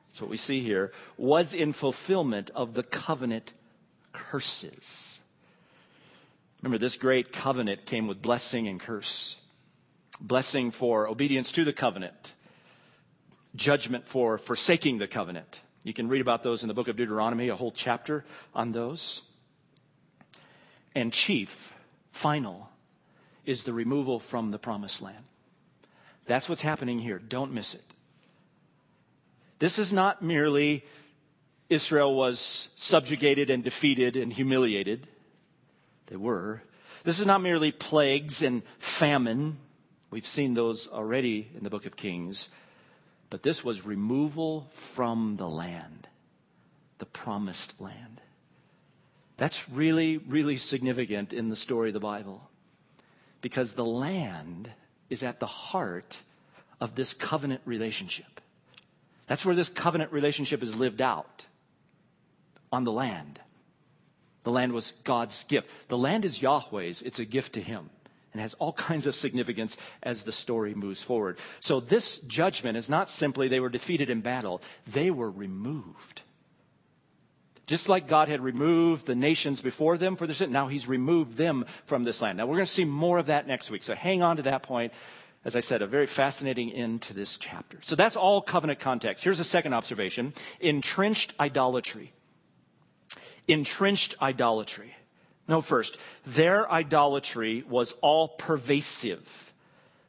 [0.08, 3.52] that's what we see here, was in fulfillment of the covenant
[4.12, 5.17] curses.
[6.62, 9.36] Remember, this great covenant came with blessing and curse.
[10.20, 12.32] Blessing for obedience to the covenant,
[13.54, 15.60] judgment for forsaking the covenant.
[15.84, 19.22] You can read about those in the book of Deuteronomy, a whole chapter on those.
[20.94, 21.72] And chief,
[22.10, 22.68] final,
[23.46, 25.24] is the removal from the promised land.
[26.26, 27.18] That's what's happening here.
[27.18, 27.84] Don't miss it.
[29.60, 30.84] This is not merely
[31.68, 35.06] Israel was subjugated and defeated and humiliated.
[36.08, 36.62] They were.
[37.04, 39.58] This is not merely plagues and famine.
[40.10, 42.48] We've seen those already in the book of Kings.
[43.30, 46.08] But this was removal from the land,
[46.98, 48.20] the promised land.
[49.36, 52.48] That's really, really significant in the story of the Bible
[53.40, 54.70] because the land
[55.10, 56.22] is at the heart
[56.80, 58.40] of this covenant relationship.
[59.26, 61.46] That's where this covenant relationship is lived out
[62.72, 63.40] on the land.
[64.48, 65.68] The land was God's gift.
[65.88, 67.90] The land is Yahweh's, it's a gift to Him
[68.32, 71.38] and has all kinds of significance as the story moves forward.
[71.60, 76.22] So this judgment is not simply they were defeated in battle, they were removed.
[77.66, 81.36] Just like God had removed the nations before them for their sin, now he's removed
[81.36, 82.38] them from this land.
[82.38, 83.82] Now we're going to see more of that next week.
[83.82, 84.94] So hang on to that point.
[85.44, 87.80] As I said, a very fascinating end to this chapter.
[87.82, 89.22] So that's all covenant context.
[89.22, 90.32] Here's a second observation.
[90.58, 92.14] Entrenched idolatry.
[93.48, 94.94] Entrenched idolatry.
[95.48, 99.52] No, first, their idolatry was all pervasive.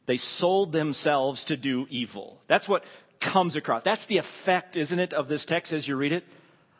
[0.06, 2.40] They sold themselves to do evil.
[2.46, 2.84] That's what
[3.20, 3.82] comes across.
[3.82, 6.24] That's the effect, isn't it, of this text as you read it?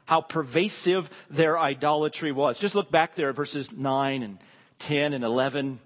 [0.05, 2.59] How pervasive their idolatry was.
[2.59, 4.39] Just look back there at verses 9 and
[4.81, 5.79] 10 and 11.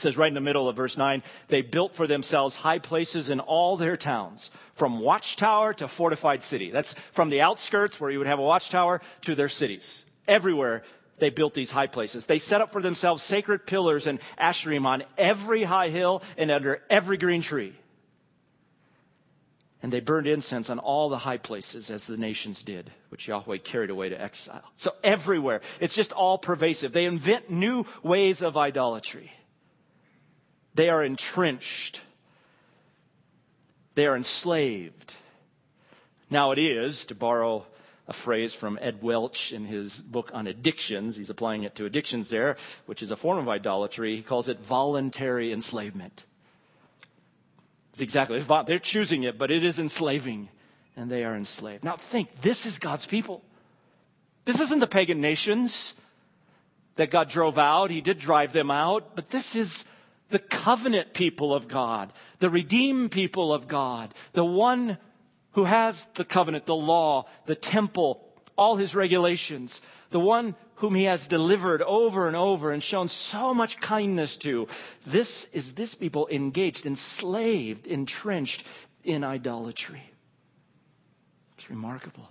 [0.00, 3.28] It says right in the middle of verse 9, they built for themselves high places
[3.28, 6.70] in all their towns, from watchtower to fortified city.
[6.70, 10.02] That's from the outskirts where you would have a watchtower to their cities.
[10.26, 10.84] Everywhere
[11.18, 12.24] they built these high places.
[12.24, 16.80] They set up for themselves sacred pillars and asherim on every high hill and under
[16.88, 17.74] every green tree.
[19.82, 23.58] And they burned incense on all the high places as the nations did, which Yahweh
[23.58, 24.64] carried away to exile.
[24.78, 26.94] So everywhere, it's just all pervasive.
[26.94, 29.30] They invent new ways of idolatry.
[30.74, 32.00] They are entrenched.
[33.94, 35.14] They are enslaved.
[36.30, 37.66] Now it is, to borrow
[38.06, 42.28] a phrase from Ed Welch in his book on addictions, he's applying it to addictions
[42.28, 42.56] there,
[42.86, 44.16] which is a form of idolatry.
[44.16, 46.24] He calls it voluntary enslavement.
[47.92, 50.48] It's exactly, they're choosing it, but it is enslaving,
[50.96, 51.84] and they are enslaved.
[51.84, 53.42] Now think, this is God's people.
[54.44, 55.94] This isn't the pagan nations
[56.96, 57.90] that God drove out.
[57.90, 59.84] He did drive them out, but this is
[60.30, 64.98] the covenant people of God, the redeemed people of God, the one
[65.52, 68.24] who has the covenant, the law, the temple,
[68.56, 73.52] all his regulations, the one whom he has delivered over and over and shown so
[73.52, 74.66] much kindness to.
[75.06, 78.64] This is this people engaged, enslaved, entrenched
[79.04, 80.02] in idolatry.
[81.58, 82.28] It's remarkable.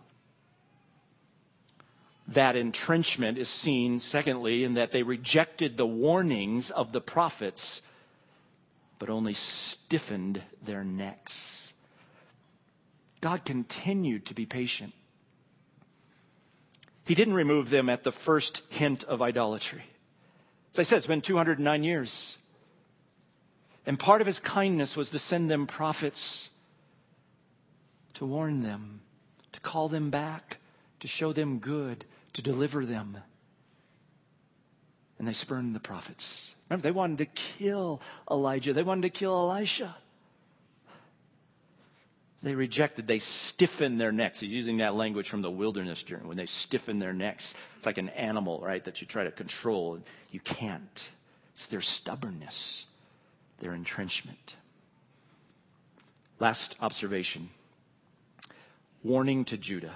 [2.29, 7.81] That entrenchment is seen, secondly, in that they rejected the warnings of the prophets,
[8.99, 11.73] but only stiffened their necks.
[13.21, 14.93] God continued to be patient.
[17.05, 19.83] He didn't remove them at the first hint of idolatry.
[20.73, 22.38] As I said, it's been 209 years.
[23.85, 26.49] And part of his kindness was to send them prophets
[28.15, 28.99] to warn them,
[29.53, 30.57] to call them back,
[30.99, 33.17] to show them good, to deliver them.
[35.17, 36.53] And they spurned the prophets.
[36.69, 39.95] Remember, they wanted to kill Elijah, they wanted to kill Elisha
[42.41, 44.39] they rejected, they stiffened their necks.
[44.39, 47.53] He's using that language from the wilderness journey when they stiffen their necks.
[47.77, 49.99] It's like an animal, right, that you try to control.
[50.32, 51.10] You can't.
[51.53, 52.86] It's their stubbornness,
[53.60, 54.55] their entrenchment.
[56.39, 57.49] Last observation
[59.03, 59.95] warning to Judah.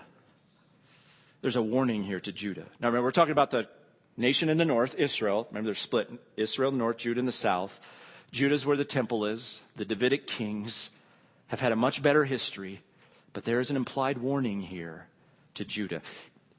[1.41, 2.65] There's a warning here to Judah.
[2.79, 3.67] Now, remember, we're talking about the
[4.17, 5.47] nation in the north, Israel.
[5.49, 7.79] Remember, they're split Israel the north, Judah in the south.
[8.31, 10.89] Judah's where the temple is, the Davidic kings
[11.47, 12.81] have had a much better history,
[13.31, 15.05] but there is an implied warning here
[15.53, 16.01] to Judah.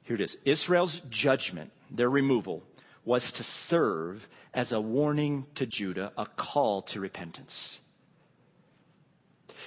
[0.03, 2.63] Here it is Israel's judgment, their removal,
[3.03, 7.79] was to serve as a warning to Judah, a call to repentance.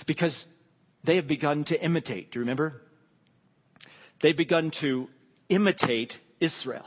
[0.06, 0.46] Because
[1.04, 2.30] they have begun to imitate.
[2.30, 2.82] Do you remember?
[4.20, 5.08] They've begun to
[5.48, 6.86] imitate Israel.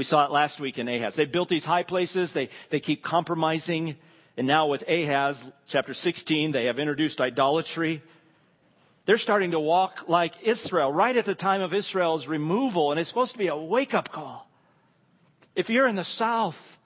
[0.00, 1.14] We saw it last week in Ahaz.
[1.14, 3.96] They built these high places, they, they keep compromising
[4.38, 8.02] and now with Ahaz, chapter 16, they have introduced idolatry.
[9.04, 13.10] They're starting to walk like Israel right at the time of Israel's removal, and it's
[13.10, 14.48] supposed to be a wake up call.
[15.54, 16.78] If you're in the south,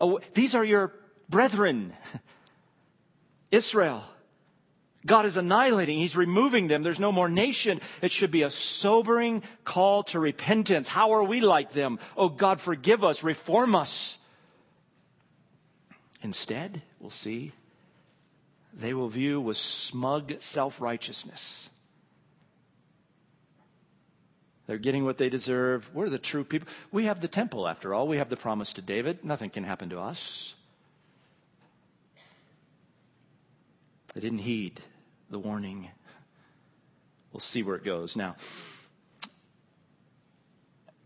[0.00, 0.94] oh, these are your
[1.28, 1.92] brethren.
[3.50, 4.02] Israel.
[5.06, 5.98] God is annihilating.
[5.98, 6.82] He's removing them.
[6.82, 7.80] There's no more nation.
[8.00, 10.88] It should be a sobering call to repentance.
[10.88, 11.98] How are we like them?
[12.16, 14.18] Oh, God, forgive us, reform us.
[16.22, 17.52] Instead, we'll see,
[18.72, 21.68] they will view with smug self righteousness.
[24.66, 25.90] They're getting what they deserve.
[25.92, 26.68] We're the true people.
[26.90, 28.08] We have the temple, after all.
[28.08, 29.22] We have the promise to David.
[29.22, 30.54] Nothing can happen to us.
[34.14, 34.80] They didn't heed
[35.30, 35.88] the warning.
[37.32, 38.16] We'll see where it goes.
[38.16, 38.36] Now,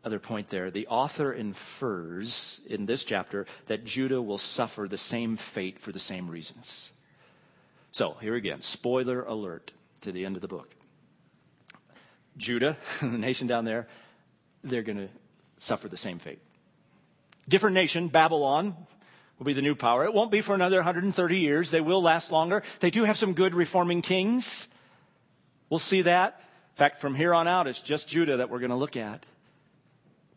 [0.05, 0.71] other point there.
[0.71, 5.99] The author infers in this chapter that Judah will suffer the same fate for the
[5.99, 6.91] same reasons.
[7.91, 10.75] So, here again, spoiler alert to the end of the book.
[12.37, 13.89] Judah, the nation down there,
[14.62, 15.09] they're going to
[15.59, 16.41] suffer the same fate.
[17.49, 18.77] Different nation, Babylon,
[19.39, 20.05] will be the new power.
[20.05, 21.70] It won't be for another 130 years.
[21.70, 22.62] They will last longer.
[22.80, 24.68] They do have some good reforming kings.
[25.70, 26.41] We'll see that.
[26.72, 29.24] In fact, from here on out, it's just Judah that we're going to look at.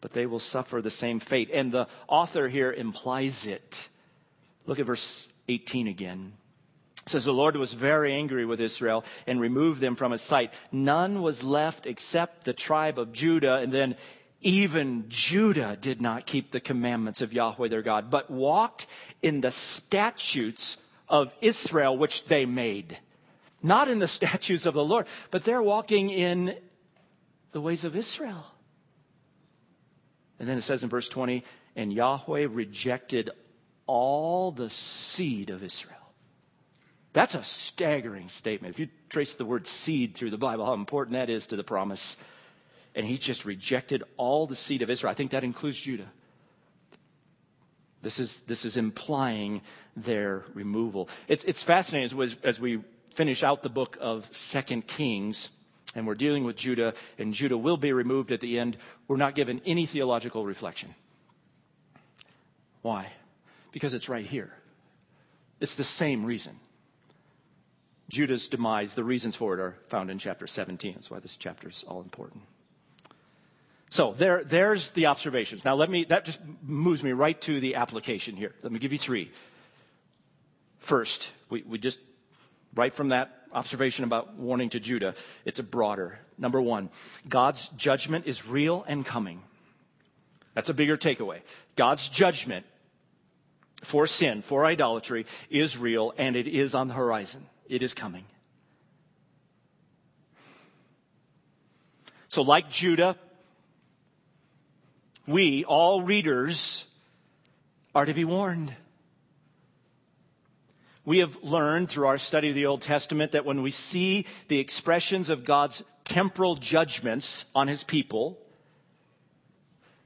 [0.01, 1.49] but they will suffer the same fate.
[1.53, 3.87] And the author here implies it.
[4.65, 6.33] Look at verse 18 again.
[7.05, 10.53] It says, The Lord was very angry with Israel and removed them from his sight.
[10.71, 13.55] None was left except the tribe of Judah.
[13.57, 13.95] And then
[14.41, 18.87] even Judah did not keep the commandments of Yahweh their God, but walked
[19.21, 20.77] in the statutes
[21.07, 22.97] of Israel which they made.
[23.61, 26.57] Not in the statutes of the Lord, but they're walking in
[27.51, 28.45] the ways of Israel.
[30.39, 31.43] And then it says in verse 20,
[31.75, 33.29] and Yahweh rejected
[33.85, 35.97] all the seed of Israel.
[37.13, 38.73] That's a staggering statement.
[38.73, 41.63] If you trace the word seed through the Bible, how important that is to the
[41.63, 42.15] promise.
[42.95, 45.11] And he just rejected all the seed of Israel.
[45.11, 46.11] I think that includes Judah.
[48.01, 49.61] This is, this is implying
[49.95, 51.07] their removal.
[51.27, 52.81] It's, it's fascinating as, as we
[53.13, 55.49] finish out the book of Second Kings
[55.95, 58.77] and we're dealing with Judah, and Judah will be removed at the end,
[59.07, 60.95] we're not given any theological reflection.
[62.81, 63.11] Why?
[63.71, 64.53] Because it's right here.
[65.59, 66.59] It's the same reason.
[68.09, 70.93] Judah's demise, the reasons for it are found in chapter 17.
[70.95, 72.43] That's why this chapter is all important.
[73.91, 75.65] So there, there's the observations.
[75.65, 78.55] Now let me, that just moves me right to the application here.
[78.63, 79.29] Let me give you three.
[80.79, 81.99] First, we, we just,
[82.73, 85.13] right from that observation about warning to Judah,
[85.43, 86.17] it's a broader.
[86.37, 86.89] Number one,
[87.27, 89.41] God's judgment is real and coming.
[90.53, 91.41] That's a bigger takeaway.
[91.75, 92.65] God's judgment
[93.83, 97.45] for sin, for idolatry, is real and it is on the horizon.
[97.67, 98.23] It is coming.
[102.29, 103.17] So, like Judah,
[105.31, 106.85] we, all readers,
[107.93, 108.73] are to be warned.
[111.03, 114.59] We have learned through our study of the Old Testament that when we see the
[114.59, 118.37] expressions of God's temporal judgments on his people,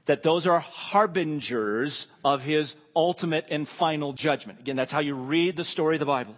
[0.06, 4.60] that those are harbingers of his ultimate and final judgment.
[4.60, 6.36] Again, that's how you read the story of the Bible.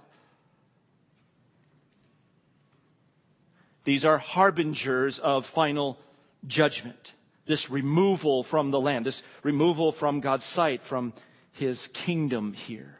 [3.84, 5.98] These are harbingers of final
[6.46, 7.12] judgment.
[7.48, 11.14] This removal from the land, this removal from God's sight, from
[11.50, 12.98] his kingdom here.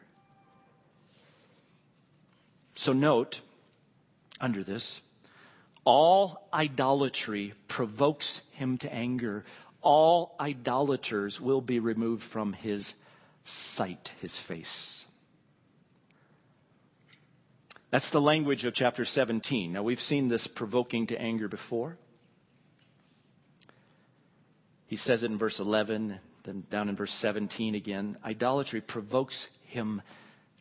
[2.75, 3.43] So note
[4.41, 5.01] under this,
[5.85, 9.45] all idolatry provokes him to anger.
[9.83, 12.95] All idolaters will be removed from his
[13.45, 15.05] sight, his face.
[17.91, 19.73] That's the language of chapter 17.
[19.73, 21.99] Now, we've seen this provoking to anger before.
[24.89, 28.17] He says it in verse 11, then down in verse 17 again.
[28.25, 30.03] Idolatry provokes him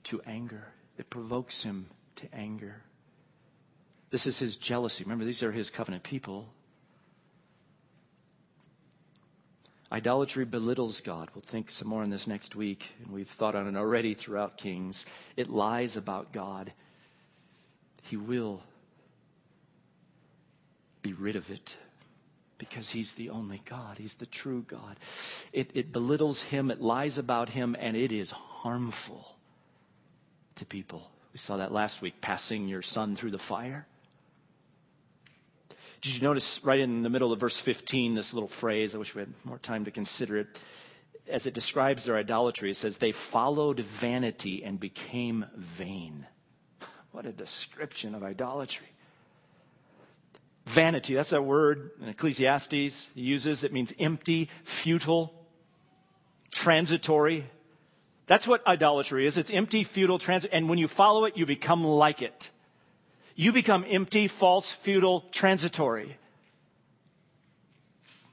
[0.04, 0.68] to anger,
[0.98, 2.84] it provokes him to anger.
[4.10, 5.04] This is his jealousy.
[5.04, 6.48] Remember, these are his covenant people.
[9.92, 11.30] Idolatry belittles God.
[11.34, 14.58] We'll think some more on this next week, and we've thought on it already throughout
[14.58, 15.06] Kings.
[15.38, 16.74] It lies about God.
[18.04, 18.62] He will
[21.02, 21.76] be rid of it
[22.58, 23.98] because he's the only God.
[23.98, 24.98] He's the true God.
[25.54, 29.38] It, it belittles him, it lies about him, and it is harmful
[30.56, 31.10] to people.
[31.34, 33.86] We saw that last week, passing your son through the fire.
[36.02, 38.94] Did you notice right in the middle of verse 15 this little phrase?
[38.94, 40.48] I wish we had more time to consider it.
[41.28, 46.26] As it describes their idolatry, it says, They followed vanity and became vain.
[47.12, 48.88] What a description of idolatry.
[50.68, 53.64] Vanity, that's that word in Ecclesiastes he uses.
[53.64, 55.34] It means empty, futile,
[56.52, 57.46] transitory,
[58.28, 59.38] that's what idolatry is.
[59.38, 60.52] It's empty, futile, transit.
[60.54, 62.52] And when you follow it, you become like it.
[63.36, 66.18] You become empty, false, futile, transitory.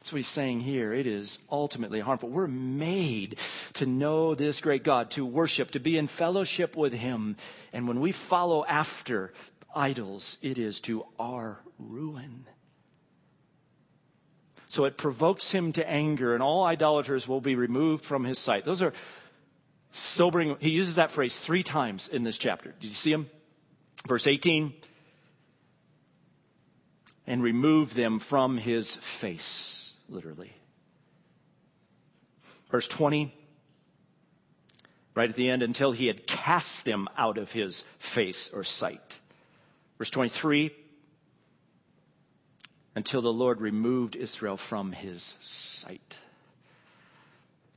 [0.01, 0.93] That's what he's saying here.
[0.93, 2.29] It is ultimately harmful.
[2.29, 3.39] We're made
[3.75, 7.37] to know this great God, to worship, to be in fellowship with him.
[7.73, 9.33] And when we follow after
[9.75, 12.47] idols, it is to our ruin.
[14.69, 18.65] So it provokes him to anger, and all idolaters will be removed from his sight.
[18.65, 18.93] Those are
[19.93, 20.57] sobering.
[20.59, 22.75] He uses that phrase three times in this chapter.
[22.81, 23.31] Did you see him?
[24.09, 24.75] Verse 18.
[27.27, 30.53] And remove them from his face, literally.
[32.71, 33.33] Verse 20.
[35.15, 39.21] Right at the end, until he had cast them out of his face or sight.
[39.99, 40.73] Verse 23
[42.95, 46.19] until the Lord removed Israel from his sight.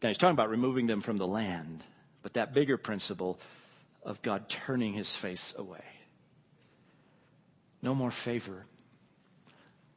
[0.01, 1.83] Now he's talking about removing them from the land
[2.27, 3.39] but that bigger principle
[4.03, 5.83] of God turning his face away.
[7.81, 8.65] No more favor,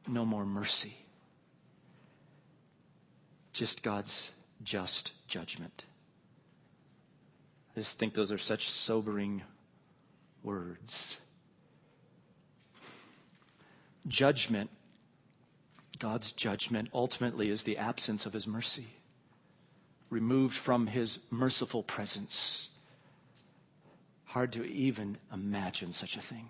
[0.07, 0.95] no more mercy.
[3.51, 4.29] just God's
[4.63, 5.83] just judgment.
[7.75, 9.41] I just think those are such sobering
[10.41, 11.17] words.
[14.07, 14.69] Judgment,
[16.01, 18.87] God's judgment, ultimately is the absence of his mercy,
[20.09, 22.69] removed from his merciful presence.
[24.25, 26.49] Hard to even imagine such a thing.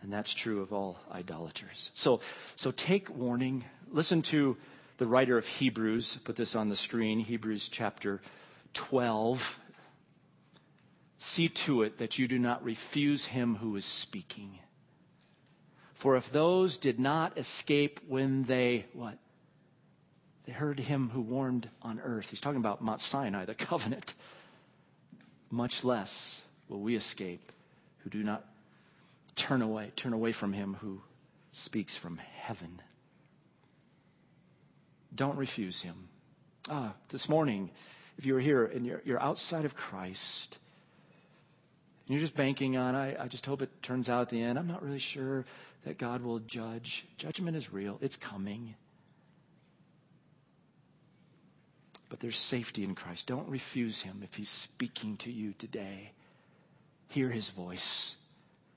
[0.00, 1.90] And that's true of all idolaters.
[1.94, 2.20] So,
[2.54, 3.64] so take warning.
[3.90, 4.56] Listen to
[4.98, 6.18] the writer of Hebrews.
[6.22, 8.22] Put this on the screen Hebrews chapter
[8.74, 9.58] 12.
[11.18, 14.60] See to it that you do not refuse him who is speaking.
[16.00, 19.18] For if those did not escape when they, what?
[20.46, 22.30] They heard him who warned on earth.
[22.30, 24.14] He's talking about Mount Sinai, the covenant.
[25.50, 26.40] Much less
[26.70, 27.52] will we escape
[27.98, 28.46] who do not
[29.36, 31.02] turn away, turn away from him who
[31.52, 32.80] speaks from heaven.
[35.14, 36.08] Don't refuse him.
[36.70, 37.68] Ah, this morning,
[38.16, 40.56] if you were here and you're, you're outside of Christ,
[42.06, 44.58] and you're just banking on, I, I just hope it turns out at the end,
[44.58, 45.44] I'm not really sure
[45.84, 47.06] that God will judge.
[47.16, 48.74] Judgment is real, it's coming.
[52.08, 53.26] But there's safety in Christ.
[53.26, 56.12] Don't refuse him if he's speaking to you today.
[57.08, 58.16] Hear his voice.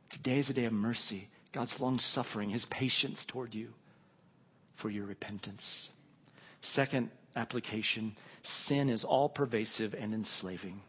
[0.09, 3.73] Today is a day of mercy, God's long suffering, his patience toward you
[4.75, 5.89] for your repentance.
[6.61, 10.81] Second application sin is all pervasive and enslaving.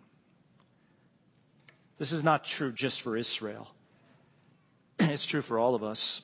[1.98, 3.68] This is not true just for Israel,
[4.98, 6.22] it's true for all of us.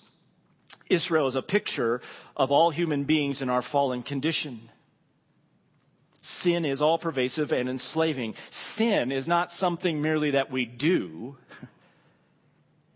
[0.88, 2.00] Israel is a picture
[2.36, 4.68] of all human beings in our fallen condition.
[6.22, 8.34] Sin is all pervasive and enslaving.
[8.50, 11.36] Sin is not something merely that we do.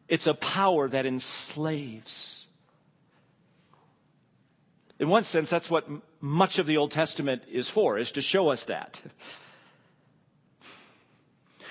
[0.07, 2.47] It's a power that enslaves.
[4.99, 5.89] In one sense, that's what
[6.21, 9.01] much of the Old Testament is for, is to show us that.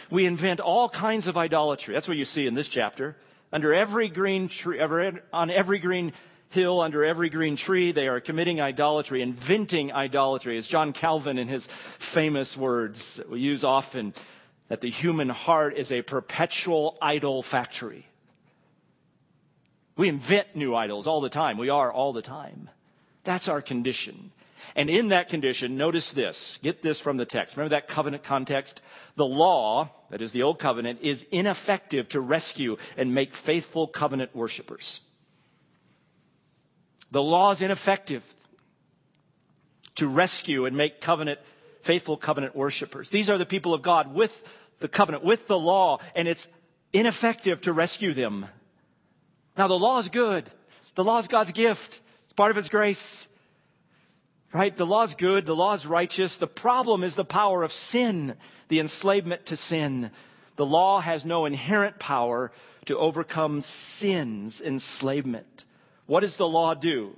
[0.10, 1.93] We invent all kinds of idolatry.
[1.93, 3.16] That's what you see in this chapter.
[3.54, 6.12] Under every green tree, on every green
[6.49, 10.58] hill, under every green tree, they are committing idolatry, inventing idolatry.
[10.58, 11.68] As John Calvin in his
[11.99, 14.16] famous words we use often,
[14.70, 18.08] that the human heart is a perpetual idol factory.
[19.97, 21.60] We invent new idols all the time.
[21.60, 22.72] We are all the time.
[23.24, 24.32] That's our condition.
[24.76, 26.58] And in that condition, notice this.
[26.64, 27.56] Get this from the text.
[27.56, 28.82] Remember that covenant context?
[29.16, 34.36] The law, that is the old covenant, is ineffective to rescue and make faithful covenant
[34.36, 34.99] worshipers.
[37.09, 38.22] The law is ineffective
[39.95, 41.39] to rescue and make covenant,
[41.82, 43.09] faithful covenant worshipers.
[43.09, 44.43] These are the people of God with
[44.82, 46.47] the covenant, with the law, and it's
[46.93, 48.45] ineffective to rescue them.
[49.57, 50.47] Now, the law is good.
[50.93, 51.99] The law is God's gift.
[52.26, 53.26] It's part of His grace.
[54.54, 54.76] Right?
[54.76, 55.47] The law is good.
[55.47, 56.38] The law is righteous.
[56.38, 58.36] The problem is the power of sin,
[58.68, 60.12] the enslavement to sin.
[60.58, 62.51] The law has no inherent power
[62.86, 65.64] to overcome sin's enslavement.
[66.06, 67.16] What does the law do?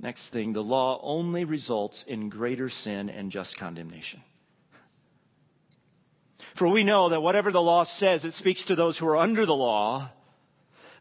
[0.00, 4.22] Next thing, the law only results in greater sin and just condemnation.
[6.54, 9.46] For we know that whatever the law says, it speaks to those who are under
[9.46, 10.10] the law,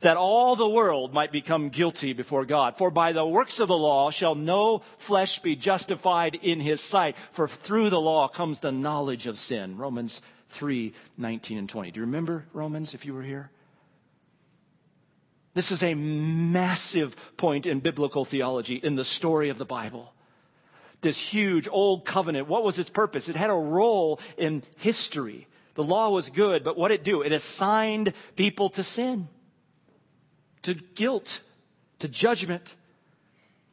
[0.01, 2.77] that all the world might become guilty before God.
[2.77, 7.15] For by the works of the law shall no flesh be justified in his sight,
[7.31, 9.77] for through the law comes the knowledge of sin.
[9.77, 11.91] Romans 3 19 and 20.
[11.91, 13.49] Do you remember Romans if you were here?
[15.53, 20.13] This is a massive point in biblical theology in the story of the Bible.
[21.01, 23.29] This huge old covenant, what was its purpose?
[23.29, 25.47] It had a role in history.
[25.73, 27.21] The law was good, but what it do?
[27.21, 29.29] It assigned people to sin
[30.67, 31.39] to guilt,
[31.99, 32.75] to judgment,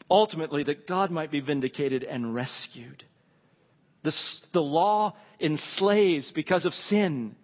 [0.08, 3.02] ultimately that God might be vindicated and rescued.
[4.04, 7.34] The, the law enslaves because of sin,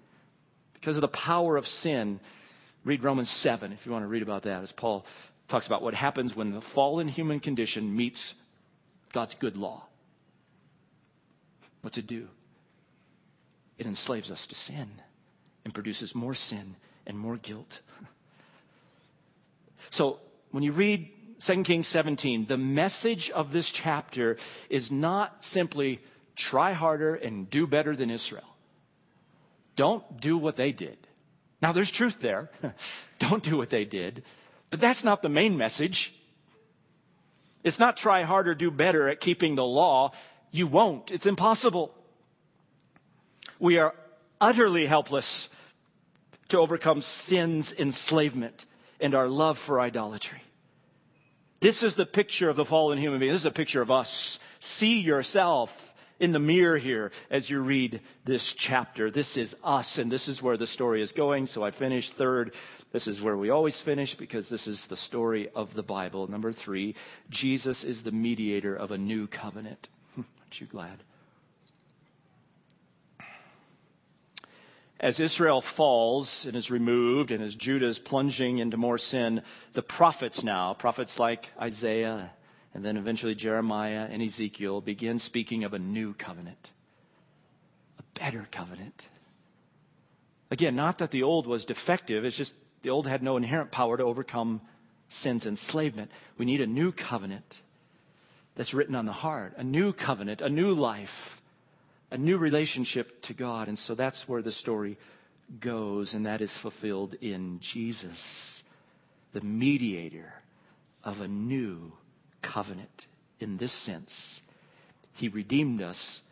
[0.75, 2.21] because of the power of sin.
[2.85, 5.05] Read Romans 7 if you want to read about that, as Paul
[5.49, 8.37] talks about what happens when the fallen human condition meets
[9.13, 9.85] God's good law.
[11.83, 12.29] What's it do?
[13.79, 14.89] It enslaves us to sin
[15.65, 17.81] and produces more sin and more guilt.
[19.89, 20.19] So
[20.51, 21.09] when you read
[21.41, 24.37] 2 Kings 17, the message of this chapter
[24.69, 26.01] is not simply
[26.37, 28.45] try harder and do better than Israel.
[29.77, 30.99] Don't do what they did.
[31.63, 32.51] Now, there's truth there.
[33.19, 34.23] Don't do what they did.
[34.71, 36.15] But that's not the main message.
[37.63, 40.13] It's not try harder, do better at keeping the law.
[40.51, 41.11] You won't.
[41.11, 41.95] It's impossible.
[43.59, 43.95] We are
[44.41, 45.49] utterly helpless
[46.49, 48.65] to overcome sin's enslavement
[49.01, 50.43] and our love for idolatry.
[51.61, 53.33] This is the picture of the fallen human being.
[53.33, 54.39] This is a picture of us.
[54.61, 59.11] See yourself in the mirror here as you read this chapter.
[59.11, 61.47] This is us, and this is where the story is going.
[61.47, 62.55] So I finish third.
[62.93, 66.29] This is where we always finish because this is the story of the Bible.
[66.29, 66.95] Number three,
[67.29, 69.89] Jesus is the mediator of a new covenant.
[70.17, 71.03] Aren't you glad?
[75.01, 79.41] As Israel falls and is removed, and as Judah is plunging into more sin,
[79.73, 82.33] the prophets now, prophets like Isaiah,
[82.75, 86.71] and then eventually Jeremiah and Ezekiel, begin speaking of a new covenant,
[87.99, 89.09] a better covenant.
[90.51, 93.97] Again, not that the old was defective, it's just the old had no inherent power
[93.97, 94.61] to overcome
[95.09, 96.11] sin's enslavement.
[96.37, 97.63] We need a new covenant
[98.55, 101.41] that's written on the heart, a new covenant, a new life
[102.11, 103.69] a new relationship to God.
[103.69, 104.99] And so that's where the story
[105.59, 108.63] goes, and that is fulfilled in Jesus,
[109.33, 110.35] the mediator
[111.03, 111.93] of a new
[112.43, 113.07] covenant.
[113.39, 114.43] In this sense,
[115.13, 116.23] he redeemed us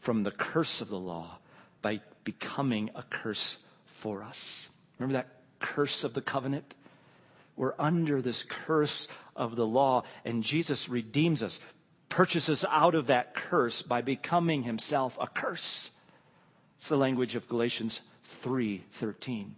[0.00, 1.38] from the curse of the law
[1.82, 4.68] by becoming a curse for us.
[4.98, 6.74] Remember that curse of the covenant?
[7.56, 11.58] We're under this curse of the law, and Jesus redeems us
[12.08, 15.90] purchases out of that curse by becoming himself a curse.
[16.78, 18.00] It's the language of Galatians
[18.42, 19.54] 3:13.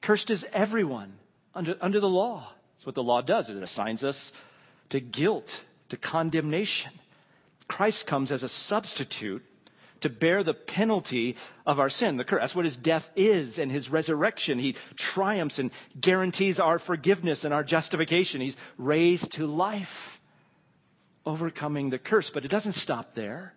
[0.00, 1.18] Cursed is everyone
[1.54, 2.52] under, under the law.
[2.74, 3.50] That's what the law does.
[3.50, 4.32] It assigns us
[4.90, 6.92] to guilt, to condemnation.
[7.68, 9.44] Christ comes as a substitute
[10.00, 12.40] to bear the penalty of our sin, the curse.
[12.40, 14.58] That's what his death is and his resurrection.
[14.58, 18.40] He triumphs and guarantees our forgiveness and our justification.
[18.40, 20.15] He's raised to life
[21.26, 22.30] overcoming the curse.
[22.30, 23.52] But it doesn't stop there.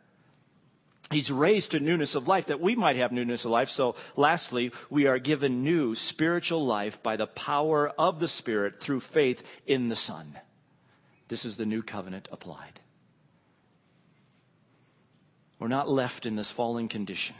[1.12, 3.70] He's raised to newness of life that we might have newness of life.
[3.70, 9.00] So, lastly, we are given new spiritual life by the power of the Spirit through
[9.00, 10.38] faith in the Son.
[11.28, 12.80] This is the new covenant applied.
[15.58, 17.36] We're not left in this fallen condition.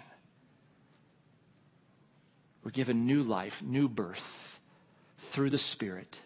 [2.64, 4.60] We're given new life, new birth
[5.18, 6.20] through the Spirit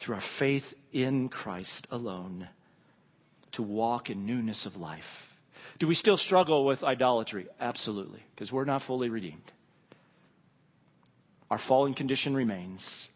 [0.00, 2.48] through our faith in Christ alone
[3.52, 5.36] to walk in newness of life.
[5.78, 7.46] Do we still struggle with idolatry?
[7.60, 9.52] Absolutely, because we're not fully redeemed.
[11.50, 13.08] Our fallen condition remains,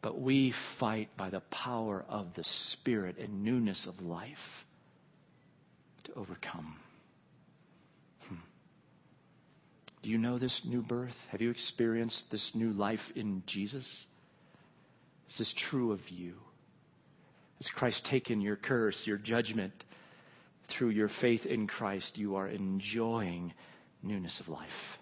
[0.00, 4.64] but we fight by the power of the Spirit and newness of life
[6.04, 6.76] to overcome.
[8.28, 8.36] Hmm.
[10.02, 11.26] Do you know this new birth?
[11.30, 14.06] Have you experienced this new life in Jesus?
[15.28, 16.34] Is This is true of you.
[17.58, 19.84] Has Christ taken your curse, your judgment?
[20.66, 23.52] Through your faith in Christ, you are enjoying
[24.02, 24.98] newness of life.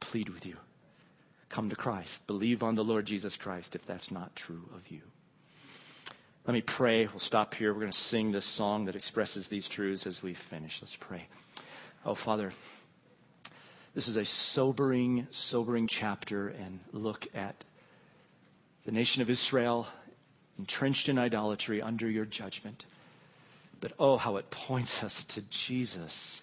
[0.00, 0.56] Plead with you.
[1.48, 2.26] Come to Christ.
[2.26, 5.00] Believe on the Lord Jesus Christ if that's not true of you.
[6.46, 7.06] Let me pray.
[7.06, 7.72] We'll stop here.
[7.72, 10.80] We're going to sing this song that expresses these truths as we finish.
[10.80, 11.26] Let's pray.
[12.04, 12.52] Oh, Father.
[13.94, 17.64] This is a sobering, sobering chapter and look at
[18.84, 19.86] the nation of Israel
[20.58, 22.84] entrenched in idolatry under your judgment.
[23.80, 26.42] But oh, how it points us to Jesus,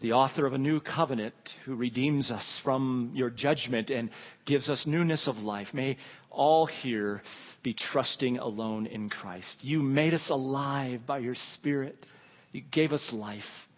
[0.00, 4.10] the author of a new covenant who redeems us from your judgment and
[4.44, 5.72] gives us newness of life.
[5.72, 5.98] May
[6.30, 7.22] all here
[7.62, 9.62] be trusting alone in Christ.
[9.62, 12.06] You made us alive by your Spirit,
[12.52, 13.68] you gave us life.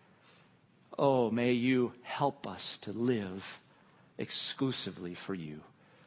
[0.99, 3.61] Oh, may you help us to live
[4.18, 5.61] exclusively for you.